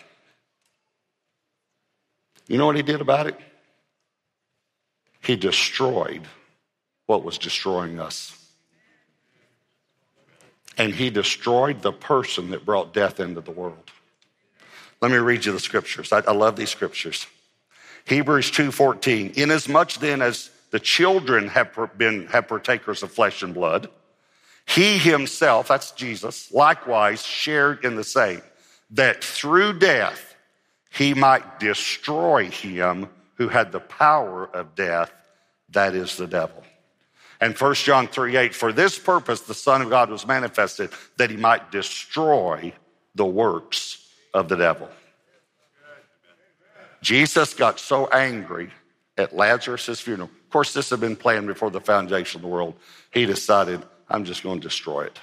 You 2.47 2.59
know 2.59 2.67
what 2.67 2.77
he 2.77 2.83
did 2.83 3.01
about 3.01 3.27
it? 3.27 3.39
He 5.29 5.37
destroyed 5.37 6.23
what 7.05 7.23
was 7.23 7.37
destroying 7.37 8.01
us. 8.01 8.35
And 10.79 10.95
he 10.95 11.11
destroyed 11.11 11.83
the 11.83 11.93
person 11.93 12.49
that 12.53 12.65
brought 12.65 12.95
death 12.95 13.21
into 13.21 13.43
the 13.43 13.51
world. 13.51 13.91
Let 15.03 15.11
me 15.11 15.19
read 15.19 15.45
you 15.45 15.53
the 15.53 15.61
scriptures. 15.61 16.15
I, 16.15 16.21
I 16.21 16.33
love 16.33 16.57
these 16.57 16.71
scriptures. 16.71 17.27
Hebrews 18.07 18.51
2:14. 18.53 19.37
Inasmuch 19.37 19.93
then 19.97 20.23
as 20.23 20.49
the 20.71 20.81
children 20.81 21.49
have 21.49 21.77
been 21.99 22.27
have 22.29 22.49
partakers 22.49 23.03
of 23.03 23.13
flesh 23.13 23.43
and 23.43 23.53
blood, 23.53 23.91
he 24.67 24.97
himself, 24.97 25.69
that's 25.69 25.91
Jesus, 25.91 26.51
likewise 26.53 27.23
shared 27.23 27.85
in 27.85 27.97
the 27.97 28.05
same, 28.05 28.41
that 28.93 29.23
through 29.23 29.79
death 29.79 30.37
he 30.91 31.13
might 31.13 31.61
destroy 31.61 32.49
him 32.49 33.11
who 33.39 33.49
had 33.49 33.73
the 33.73 33.81
power 33.81 34.49
of 34.55 34.75
death, 34.75 35.13
that 35.71 35.95
is 35.95 36.17
the 36.17 36.27
devil. 36.27 36.63
And 37.41 37.57
1 37.57 37.75
John 37.75 38.09
3 38.09 38.37
8, 38.37 38.55
for 38.55 38.73
this 38.73 38.99
purpose 38.99 39.41
the 39.43 39.55
Son 39.55 39.83
of 39.83 39.91
God 39.91 40.11
was 40.11 40.27
manifested, 40.27 40.91
that 41.17 41.31
he 41.31 41.37
might 41.37 41.71
destroy 41.71 42.73
the 43.15 43.27
works 43.27 44.09
of 44.35 44.49
the 44.49 44.57
devil. 44.57 44.89
Jesus 47.01 47.55
got 47.55 47.79
so 47.79 48.07
angry 48.09 48.71
at 49.17 49.35
Lazarus' 49.35 50.01
funeral. 50.01 50.31
Of 50.45 50.51
course, 50.51 50.73
this 50.73 50.91
had 50.91 51.01
been 51.01 51.17
planned 51.17 51.47
before 51.47 51.71
the 51.71 51.81
foundation 51.81 52.39
of 52.39 52.43
the 52.43 52.49
world. 52.49 52.75
He 53.13 53.25
decided, 53.27 53.83
I'm 54.09 54.25
just 54.25 54.43
going 54.43 54.61
to 54.61 54.67
destroy 54.67 55.03
it. 55.03 55.19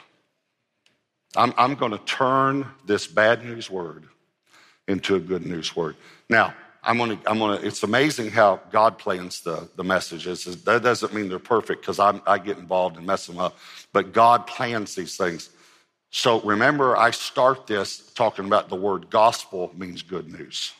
I'm, 1.36 1.54
I'm 1.58 1.76
going 1.76 1.92
to 1.92 1.98
turn 2.00 2.66
this 2.86 3.08
bad 3.08 3.44
news 3.44 3.70
word 3.70 4.06
into 4.88 5.16
a 5.16 5.20
good 5.20 5.46
news 5.46 5.76
word. 5.76 5.96
Now, 6.30 6.54
I'm 6.86 7.00
gonna, 7.00 7.18
I'm 7.26 7.40
gonna, 7.40 7.60
it's 7.64 7.82
amazing 7.82 8.30
how 8.30 8.62
God 8.72 9.00
plans 9.00 9.42
the, 9.42 9.68
the 9.76 9.84
messages. 9.84 10.46
That 10.64 10.84
doesn't 10.84 11.14
mean 11.14 11.30
they're 11.30 11.40
perfect 11.40 11.82
because 11.82 12.00
I 12.00 12.38
get 12.38 12.58
involved 12.58 12.98
and 12.98 13.06
mess 13.06 13.26
them 13.26 13.40
up, 13.40 13.58
but 13.92 14.14
God 14.14 14.46
plans 14.46 14.94
these 14.94 15.18
things. 15.18 15.50
So 16.12 16.40
remember, 16.42 16.96
I 16.96 17.12
start 17.12 17.66
this 17.68 18.12
talking 18.14 18.46
about 18.46 18.70
the 18.70 18.76
word 18.76 19.10
gospel 19.10 19.74
means 19.76 20.04
good 20.04 20.32
news. 20.32 20.74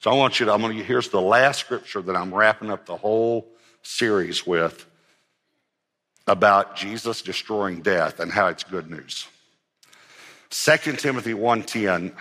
So 0.00 0.10
I 0.10 0.14
want 0.14 0.40
you 0.40 0.46
to, 0.46 0.52
I'm 0.52 0.60
gonna, 0.60 0.74
here's 0.74 1.08
the 1.08 1.20
last 1.20 1.60
scripture 1.60 2.02
that 2.02 2.16
I'm 2.16 2.34
wrapping 2.34 2.70
up 2.70 2.84
the 2.84 2.96
whole 2.96 3.48
series 3.82 4.46
with 4.46 4.84
about 6.26 6.76
Jesus 6.76 7.22
destroying 7.22 7.82
death 7.82 8.18
and 8.18 8.32
how 8.32 8.48
it's 8.48 8.64
good 8.64 8.90
news. 8.90 9.28
2 10.50 10.94
Timothy 10.94 11.34
1:10 11.34 12.12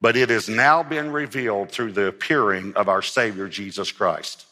but 0.00 0.16
it 0.16 0.30
has 0.30 0.48
now 0.48 0.82
been 0.82 1.10
revealed 1.10 1.70
through 1.70 1.92
the 1.92 2.06
appearing 2.06 2.74
of 2.74 2.88
our 2.88 3.02
Savior 3.02 3.48
Jesus 3.48 3.92
Christ, 3.92 4.46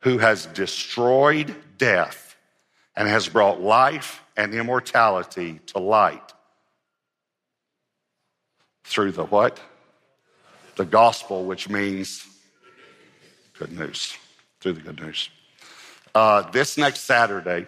who 0.00 0.18
has 0.18 0.46
destroyed 0.46 1.54
death 1.78 2.36
and 2.96 3.08
has 3.08 3.28
brought 3.28 3.60
life 3.60 4.22
and 4.36 4.54
immortality 4.54 5.60
to 5.66 5.78
light 5.78 6.32
through 8.84 9.12
the 9.12 9.24
what? 9.24 9.58
The 10.76 10.84
gospel, 10.84 11.44
which 11.44 11.68
means 11.68 12.26
good 13.58 13.72
news, 13.72 14.16
through 14.60 14.74
the 14.74 14.80
good 14.80 15.00
news. 15.00 15.30
Uh, 16.14 16.42
this 16.50 16.76
next 16.76 17.00
Saturday 17.00 17.66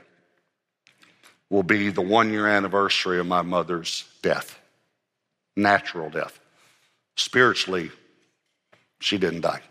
will 1.48 1.62
be 1.62 1.90
the 1.90 2.02
one 2.02 2.31
year 2.31 2.46
anniversary 2.46 3.18
of 3.18 3.26
my 3.26 3.42
mother's 3.42 4.05
death, 4.22 4.59
natural 5.57 6.11
death. 6.11 6.38
Spiritually, 7.16 7.90
she 9.00 9.18
didn't 9.18 9.40
die 9.40 9.62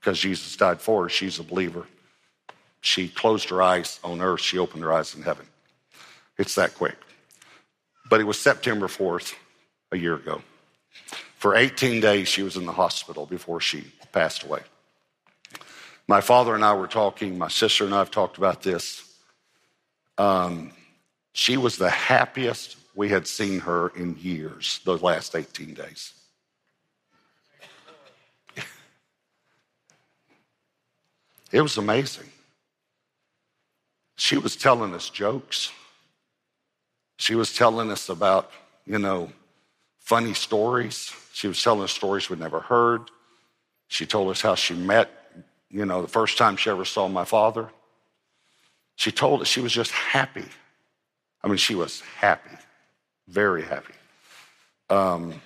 because 0.00 0.18
Jesus 0.18 0.56
died 0.56 0.80
for 0.80 1.04
her. 1.04 1.08
She's 1.08 1.38
a 1.38 1.42
believer. 1.42 1.86
She 2.80 3.08
closed 3.08 3.48
her 3.48 3.62
eyes 3.62 3.98
on 4.04 4.20
earth, 4.20 4.40
she 4.40 4.58
opened 4.58 4.82
her 4.82 4.92
eyes 4.92 5.14
in 5.14 5.22
heaven. 5.22 5.46
It's 6.36 6.56
that 6.56 6.74
quick. 6.74 6.96
But 8.10 8.20
it 8.20 8.24
was 8.24 8.38
September 8.38 8.88
4th, 8.88 9.34
a 9.90 9.96
year 9.96 10.14
ago. 10.14 10.42
For 11.38 11.56
18 11.56 12.00
days, 12.00 12.28
she 12.28 12.42
was 12.42 12.56
in 12.56 12.66
the 12.66 12.72
hospital 12.72 13.24
before 13.24 13.60
she 13.60 13.92
passed 14.12 14.42
away. 14.42 14.60
My 16.06 16.20
father 16.20 16.54
and 16.54 16.64
I 16.64 16.74
were 16.74 16.86
talking, 16.86 17.38
my 17.38 17.48
sister 17.48 17.84
and 17.84 17.94
I 17.94 17.98
have 17.98 18.10
talked 18.10 18.36
about 18.36 18.62
this. 18.62 19.14
Um, 20.18 20.72
she 21.32 21.56
was 21.56 21.78
the 21.78 21.90
happiest 21.90 22.76
we 22.94 23.08
had 23.08 23.26
seen 23.26 23.60
her 23.60 23.88
in 23.88 24.16
years, 24.18 24.80
those 24.84 25.02
last 25.02 25.34
18 25.34 25.74
days. 25.74 26.12
It 31.54 31.62
was 31.62 31.78
amazing. 31.78 32.26
She 34.16 34.36
was 34.36 34.56
telling 34.56 34.92
us 34.92 35.08
jokes. 35.08 35.70
She 37.16 37.36
was 37.36 37.54
telling 37.54 37.92
us 37.92 38.08
about, 38.08 38.50
you 38.84 38.98
know, 38.98 39.30
funny 40.00 40.34
stories. 40.34 41.12
She 41.32 41.46
was 41.46 41.62
telling 41.62 41.84
us 41.84 41.92
stories 41.92 42.28
we'd 42.28 42.40
never 42.40 42.58
heard. 42.58 43.02
She 43.86 44.04
told 44.04 44.30
us 44.30 44.40
how 44.40 44.56
she 44.56 44.74
met, 44.74 45.08
you 45.70 45.86
know, 45.86 46.02
the 46.02 46.08
first 46.08 46.38
time 46.38 46.56
she 46.56 46.70
ever 46.70 46.84
saw 46.84 47.06
my 47.06 47.24
father. 47.24 47.70
She 48.96 49.12
told 49.12 49.40
us 49.40 49.46
she 49.46 49.60
was 49.60 49.72
just 49.72 49.92
happy. 49.92 50.46
I 51.40 51.46
mean, 51.46 51.58
she 51.58 51.76
was 51.76 52.00
happy, 52.18 52.56
very 53.28 53.62
happy. 53.62 53.94
Um, 54.90 55.40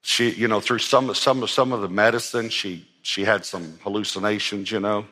she, 0.00 0.30
you 0.30 0.48
know, 0.48 0.60
through 0.60 0.78
some, 0.78 1.14
some, 1.14 1.46
some 1.46 1.72
of 1.72 1.82
the 1.82 1.90
medicine, 1.90 2.48
she, 2.48 2.88
she 3.02 3.22
had 3.22 3.44
some 3.44 3.78
hallucinations, 3.82 4.70
you 4.70 4.80
know. 4.80 5.04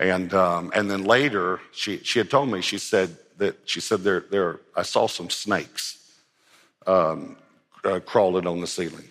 And, 0.00 0.32
um, 0.32 0.70
and 0.74 0.90
then 0.90 1.04
later, 1.04 1.60
she, 1.72 1.98
she 1.98 2.18
had 2.18 2.30
told 2.30 2.50
me, 2.50 2.60
she 2.60 2.78
said 2.78 3.16
that, 3.38 3.58
she 3.64 3.80
said 3.80 4.04
there, 4.04 4.24
there 4.30 4.60
I 4.76 4.82
saw 4.82 5.08
some 5.08 5.28
snakes 5.28 5.98
um, 6.86 7.36
uh, 7.84 8.00
crawling 8.00 8.46
on 8.46 8.60
the 8.60 8.66
ceiling. 8.66 9.08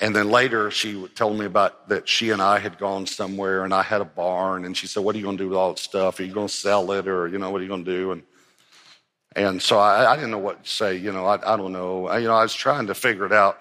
And 0.00 0.16
then 0.16 0.30
later, 0.30 0.70
she 0.70 1.06
told 1.08 1.38
me 1.38 1.44
about 1.44 1.90
that 1.90 2.08
she 2.08 2.30
and 2.30 2.40
I 2.40 2.58
had 2.58 2.78
gone 2.78 3.06
somewhere 3.06 3.64
and 3.64 3.74
I 3.74 3.82
had 3.82 4.00
a 4.00 4.06
barn. 4.06 4.64
And 4.64 4.74
she 4.74 4.86
said, 4.86 5.04
What 5.04 5.14
are 5.14 5.18
you 5.18 5.24
going 5.24 5.36
to 5.36 5.44
do 5.44 5.48
with 5.50 5.58
all 5.58 5.74
that 5.74 5.78
stuff? 5.78 6.18
Are 6.18 6.24
you 6.24 6.32
going 6.32 6.48
to 6.48 6.52
sell 6.52 6.90
it 6.92 7.06
or, 7.06 7.28
you 7.28 7.38
know, 7.38 7.50
what 7.50 7.60
are 7.60 7.64
you 7.64 7.68
going 7.68 7.84
to 7.84 7.90
do? 7.90 8.12
And, 8.12 8.22
and 9.36 9.62
so 9.62 9.78
I, 9.78 10.10
I 10.10 10.16
didn't 10.16 10.30
know 10.30 10.38
what 10.38 10.64
to 10.64 10.70
say. 10.70 10.96
You 10.96 11.12
know, 11.12 11.26
I, 11.26 11.54
I 11.54 11.56
don't 11.56 11.72
know. 11.72 12.08
I, 12.08 12.18
you 12.18 12.28
know, 12.28 12.34
I 12.34 12.42
was 12.42 12.54
trying 12.54 12.86
to 12.86 12.94
figure 12.94 13.26
it 13.26 13.32
out. 13.32 13.58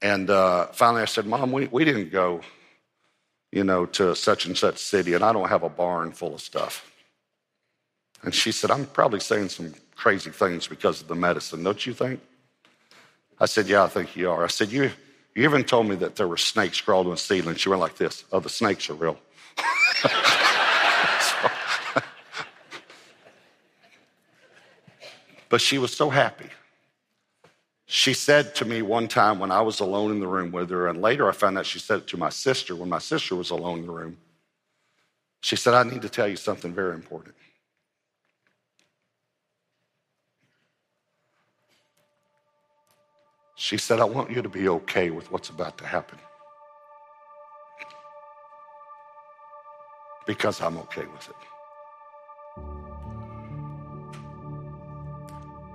And 0.00 0.30
uh, 0.30 0.66
finally, 0.68 1.02
I 1.02 1.06
said, 1.06 1.26
Mom, 1.26 1.50
we, 1.50 1.66
we 1.66 1.84
didn't 1.84 2.10
go 2.10 2.40
you 3.52 3.62
know, 3.62 3.84
to 3.84 4.16
such 4.16 4.46
and 4.46 4.56
such 4.56 4.78
city, 4.78 5.12
and 5.12 5.22
I 5.22 5.32
don't 5.32 5.50
have 5.50 5.62
a 5.62 5.68
barn 5.68 6.12
full 6.12 6.34
of 6.34 6.40
stuff. 6.40 6.90
And 8.22 8.34
she 8.34 8.50
said, 8.50 8.70
I'm 8.70 8.86
probably 8.86 9.20
saying 9.20 9.50
some 9.50 9.74
crazy 9.94 10.30
things 10.30 10.66
because 10.66 11.02
of 11.02 11.08
the 11.08 11.14
medicine, 11.14 11.62
don't 11.62 11.86
you 11.86 11.92
think? 11.92 12.20
I 13.38 13.46
said, 13.46 13.68
Yeah, 13.68 13.84
I 13.84 13.88
think 13.88 14.16
you 14.16 14.30
are. 14.30 14.44
I 14.44 14.48
said, 14.48 14.72
You, 14.72 14.90
you 15.34 15.44
even 15.44 15.64
told 15.64 15.88
me 15.88 15.96
that 15.96 16.16
there 16.16 16.28
were 16.28 16.36
snakes 16.36 16.80
crawling 16.80 17.08
on 17.08 17.14
the 17.14 17.18
ceiling. 17.18 17.56
She 17.56 17.68
went 17.68 17.80
like 17.80 17.96
this 17.96 18.24
Oh, 18.32 18.40
the 18.40 18.48
snakes 18.48 18.88
are 18.88 18.94
real. 18.94 19.18
but 25.48 25.60
she 25.60 25.78
was 25.78 25.92
so 25.92 26.08
happy. 26.08 26.46
She 27.94 28.14
said 28.14 28.54
to 28.54 28.64
me 28.64 28.80
one 28.80 29.06
time 29.06 29.38
when 29.38 29.50
I 29.50 29.60
was 29.60 29.80
alone 29.80 30.12
in 30.12 30.20
the 30.20 30.26
room 30.26 30.50
with 30.50 30.70
her, 30.70 30.88
and 30.88 31.02
later 31.02 31.28
I 31.28 31.32
found 31.32 31.58
out 31.58 31.66
she 31.66 31.78
said 31.78 31.98
it 31.98 32.06
to 32.06 32.16
my 32.16 32.30
sister 32.30 32.74
when 32.74 32.88
my 32.88 32.98
sister 32.98 33.36
was 33.36 33.50
alone 33.50 33.80
in 33.80 33.86
the 33.86 33.92
room. 33.92 34.16
She 35.42 35.56
said, 35.56 35.74
I 35.74 35.82
need 35.82 36.00
to 36.00 36.08
tell 36.08 36.26
you 36.26 36.36
something 36.36 36.72
very 36.72 36.94
important. 36.94 37.34
She 43.56 43.76
said, 43.76 44.00
I 44.00 44.04
want 44.04 44.30
you 44.30 44.40
to 44.40 44.48
be 44.48 44.70
okay 44.70 45.10
with 45.10 45.30
what's 45.30 45.50
about 45.50 45.76
to 45.76 45.86
happen. 45.86 46.18
Because 50.26 50.62
I'm 50.62 50.78
okay 50.78 51.04
with 51.04 51.28
it. 51.28 51.36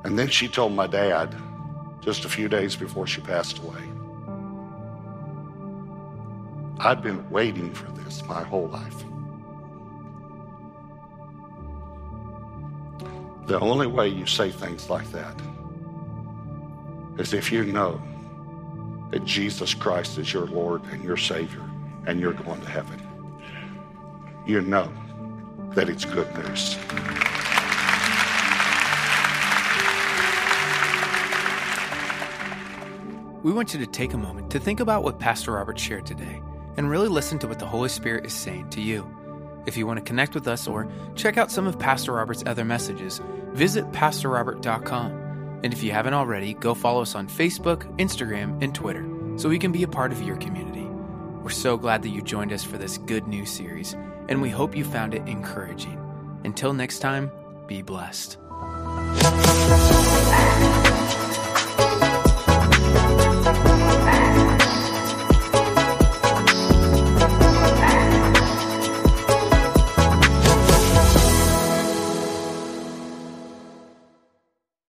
And 0.03 0.17
then 0.17 0.29
she 0.29 0.47
told 0.47 0.73
my 0.73 0.87
dad, 0.87 1.35
just 2.07 2.23
a 2.23 2.29
few 2.29 2.47
days 2.47 2.73
before 2.73 3.05
she 3.05 3.19
passed 3.19 3.57
away. 3.57 3.83
I've 6.79 7.03
been 7.03 7.29
waiting 7.29 7.73
for 7.73 7.91
this 7.91 8.23
my 8.23 8.43
whole 8.43 8.69
life. 8.69 9.03
The 13.47 13.59
only 13.59 13.87
way 13.87 14.07
you 14.07 14.25
say 14.25 14.51
things 14.51 14.89
like 14.89 15.11
that 15.11 15.35
is 17.17 17.33
if 17.33 17.51
you 17.51 17.65
know 17.65 18.01
that 19.11 19.25
Jesus 19.25 19.73
Christ 19.73 20.17
is 20.17 20.31
your 20.31 20.45
Lord 20.45 20.85
and 20.85 21.03
your 21.03 21.17
Savior 21.17 21.69
and 22.05 22.21
you're 22.21 22.31
going 22.31 22.61
to 22.61 22.69
heaven. 22.69 23.05
You 24.45 24.61
know 24.61 24.89
that 25.71 25.89
it's 25.89 26.05
good 26.05 26.33
news. 26.37 26.77
We 33.47 33.53
want 33.53 33.73
you 33.73 33.79
to 33.79 33.87
take 33.87 34.13
a 34.13 34.17
moment 34.17 34.51
to 34.51 34.59
think 34.59 34.81
about 34.81 35.03
what 35.03 35.19
Pastor 35.19 35.53
Robert 35.53 35.79
shared 35.79 36.05
today 36.05 36.41
and 36.75 36.89
really 36.89 37.07
listen 37.07 37.39
to 37.39 37.47
what 37.47 37.59
the 37.59 37.65
Holy 37.65 37.87
Spirit 37.87 38.25
is 38.25 38.33
saying 38.33 38.69
to 38.71 38.81
you. 38.81 39.09
If 39.65 39.77
you 39.77 39.87
want 39.87 39.99
to 39.99 40.03
connect 40.03 40.35
with 40.35 40.49
us 40.49 40.67
or 40.67 40.91
check 41.15 41.37
out 41.37 41.49
some 41.49 41.65
of 41.65 41.79
Pastor 41.79 42.11
Robert's 42.11 42.43
other 42.45 42.65
messages, 42.65 43.21
visit 43.53 43.89
PastorRobert.com. 43.93 45.61
And 45.63 45.71
if 45.71 45.81
you 45.81 45.93
haven't 45.93 46.13
already, 46.13 46.55
go 46.55 46.73
follow 46.73 47.01
us 47.01 47.15
on 47.15 47.29
Facebook, 47.29 47.85
Instagram, 47.95 48.61
and 48.61 48.75
Twitter 48.75 49.07
so 49.37 49.47
we 49.47 49.59
can 49.59 49.71
be 49.71 49.83
a 49.83 49.87
part 49.87 50.11
of 50.11 50.21
your 50.21 50.35
community. 50.35 50.83
We're 51.41 51.49
so 51.49 51.77
glad 51.77 52.01
that 52.01 52.09
you 52.09 52.21
joined 52.21 52.51
us 52.51 52.65
for 52.65 52.77
this 52.77 52.97
good 52.97 53.29
news 53.29 53.49
series, 53.49 53.93
and 54.27 54.41
we 54.41 54.49
hope 54.49 54.75
you 54.75 54.83
found 54.83 55.13
it 55.13 55.25
encouraging. 55.25 55.97
Until 56.43 56.73
next 56.73 56.99
time, 56.99 57.31
be 57.65 57.81
blessed. 57.81 58.39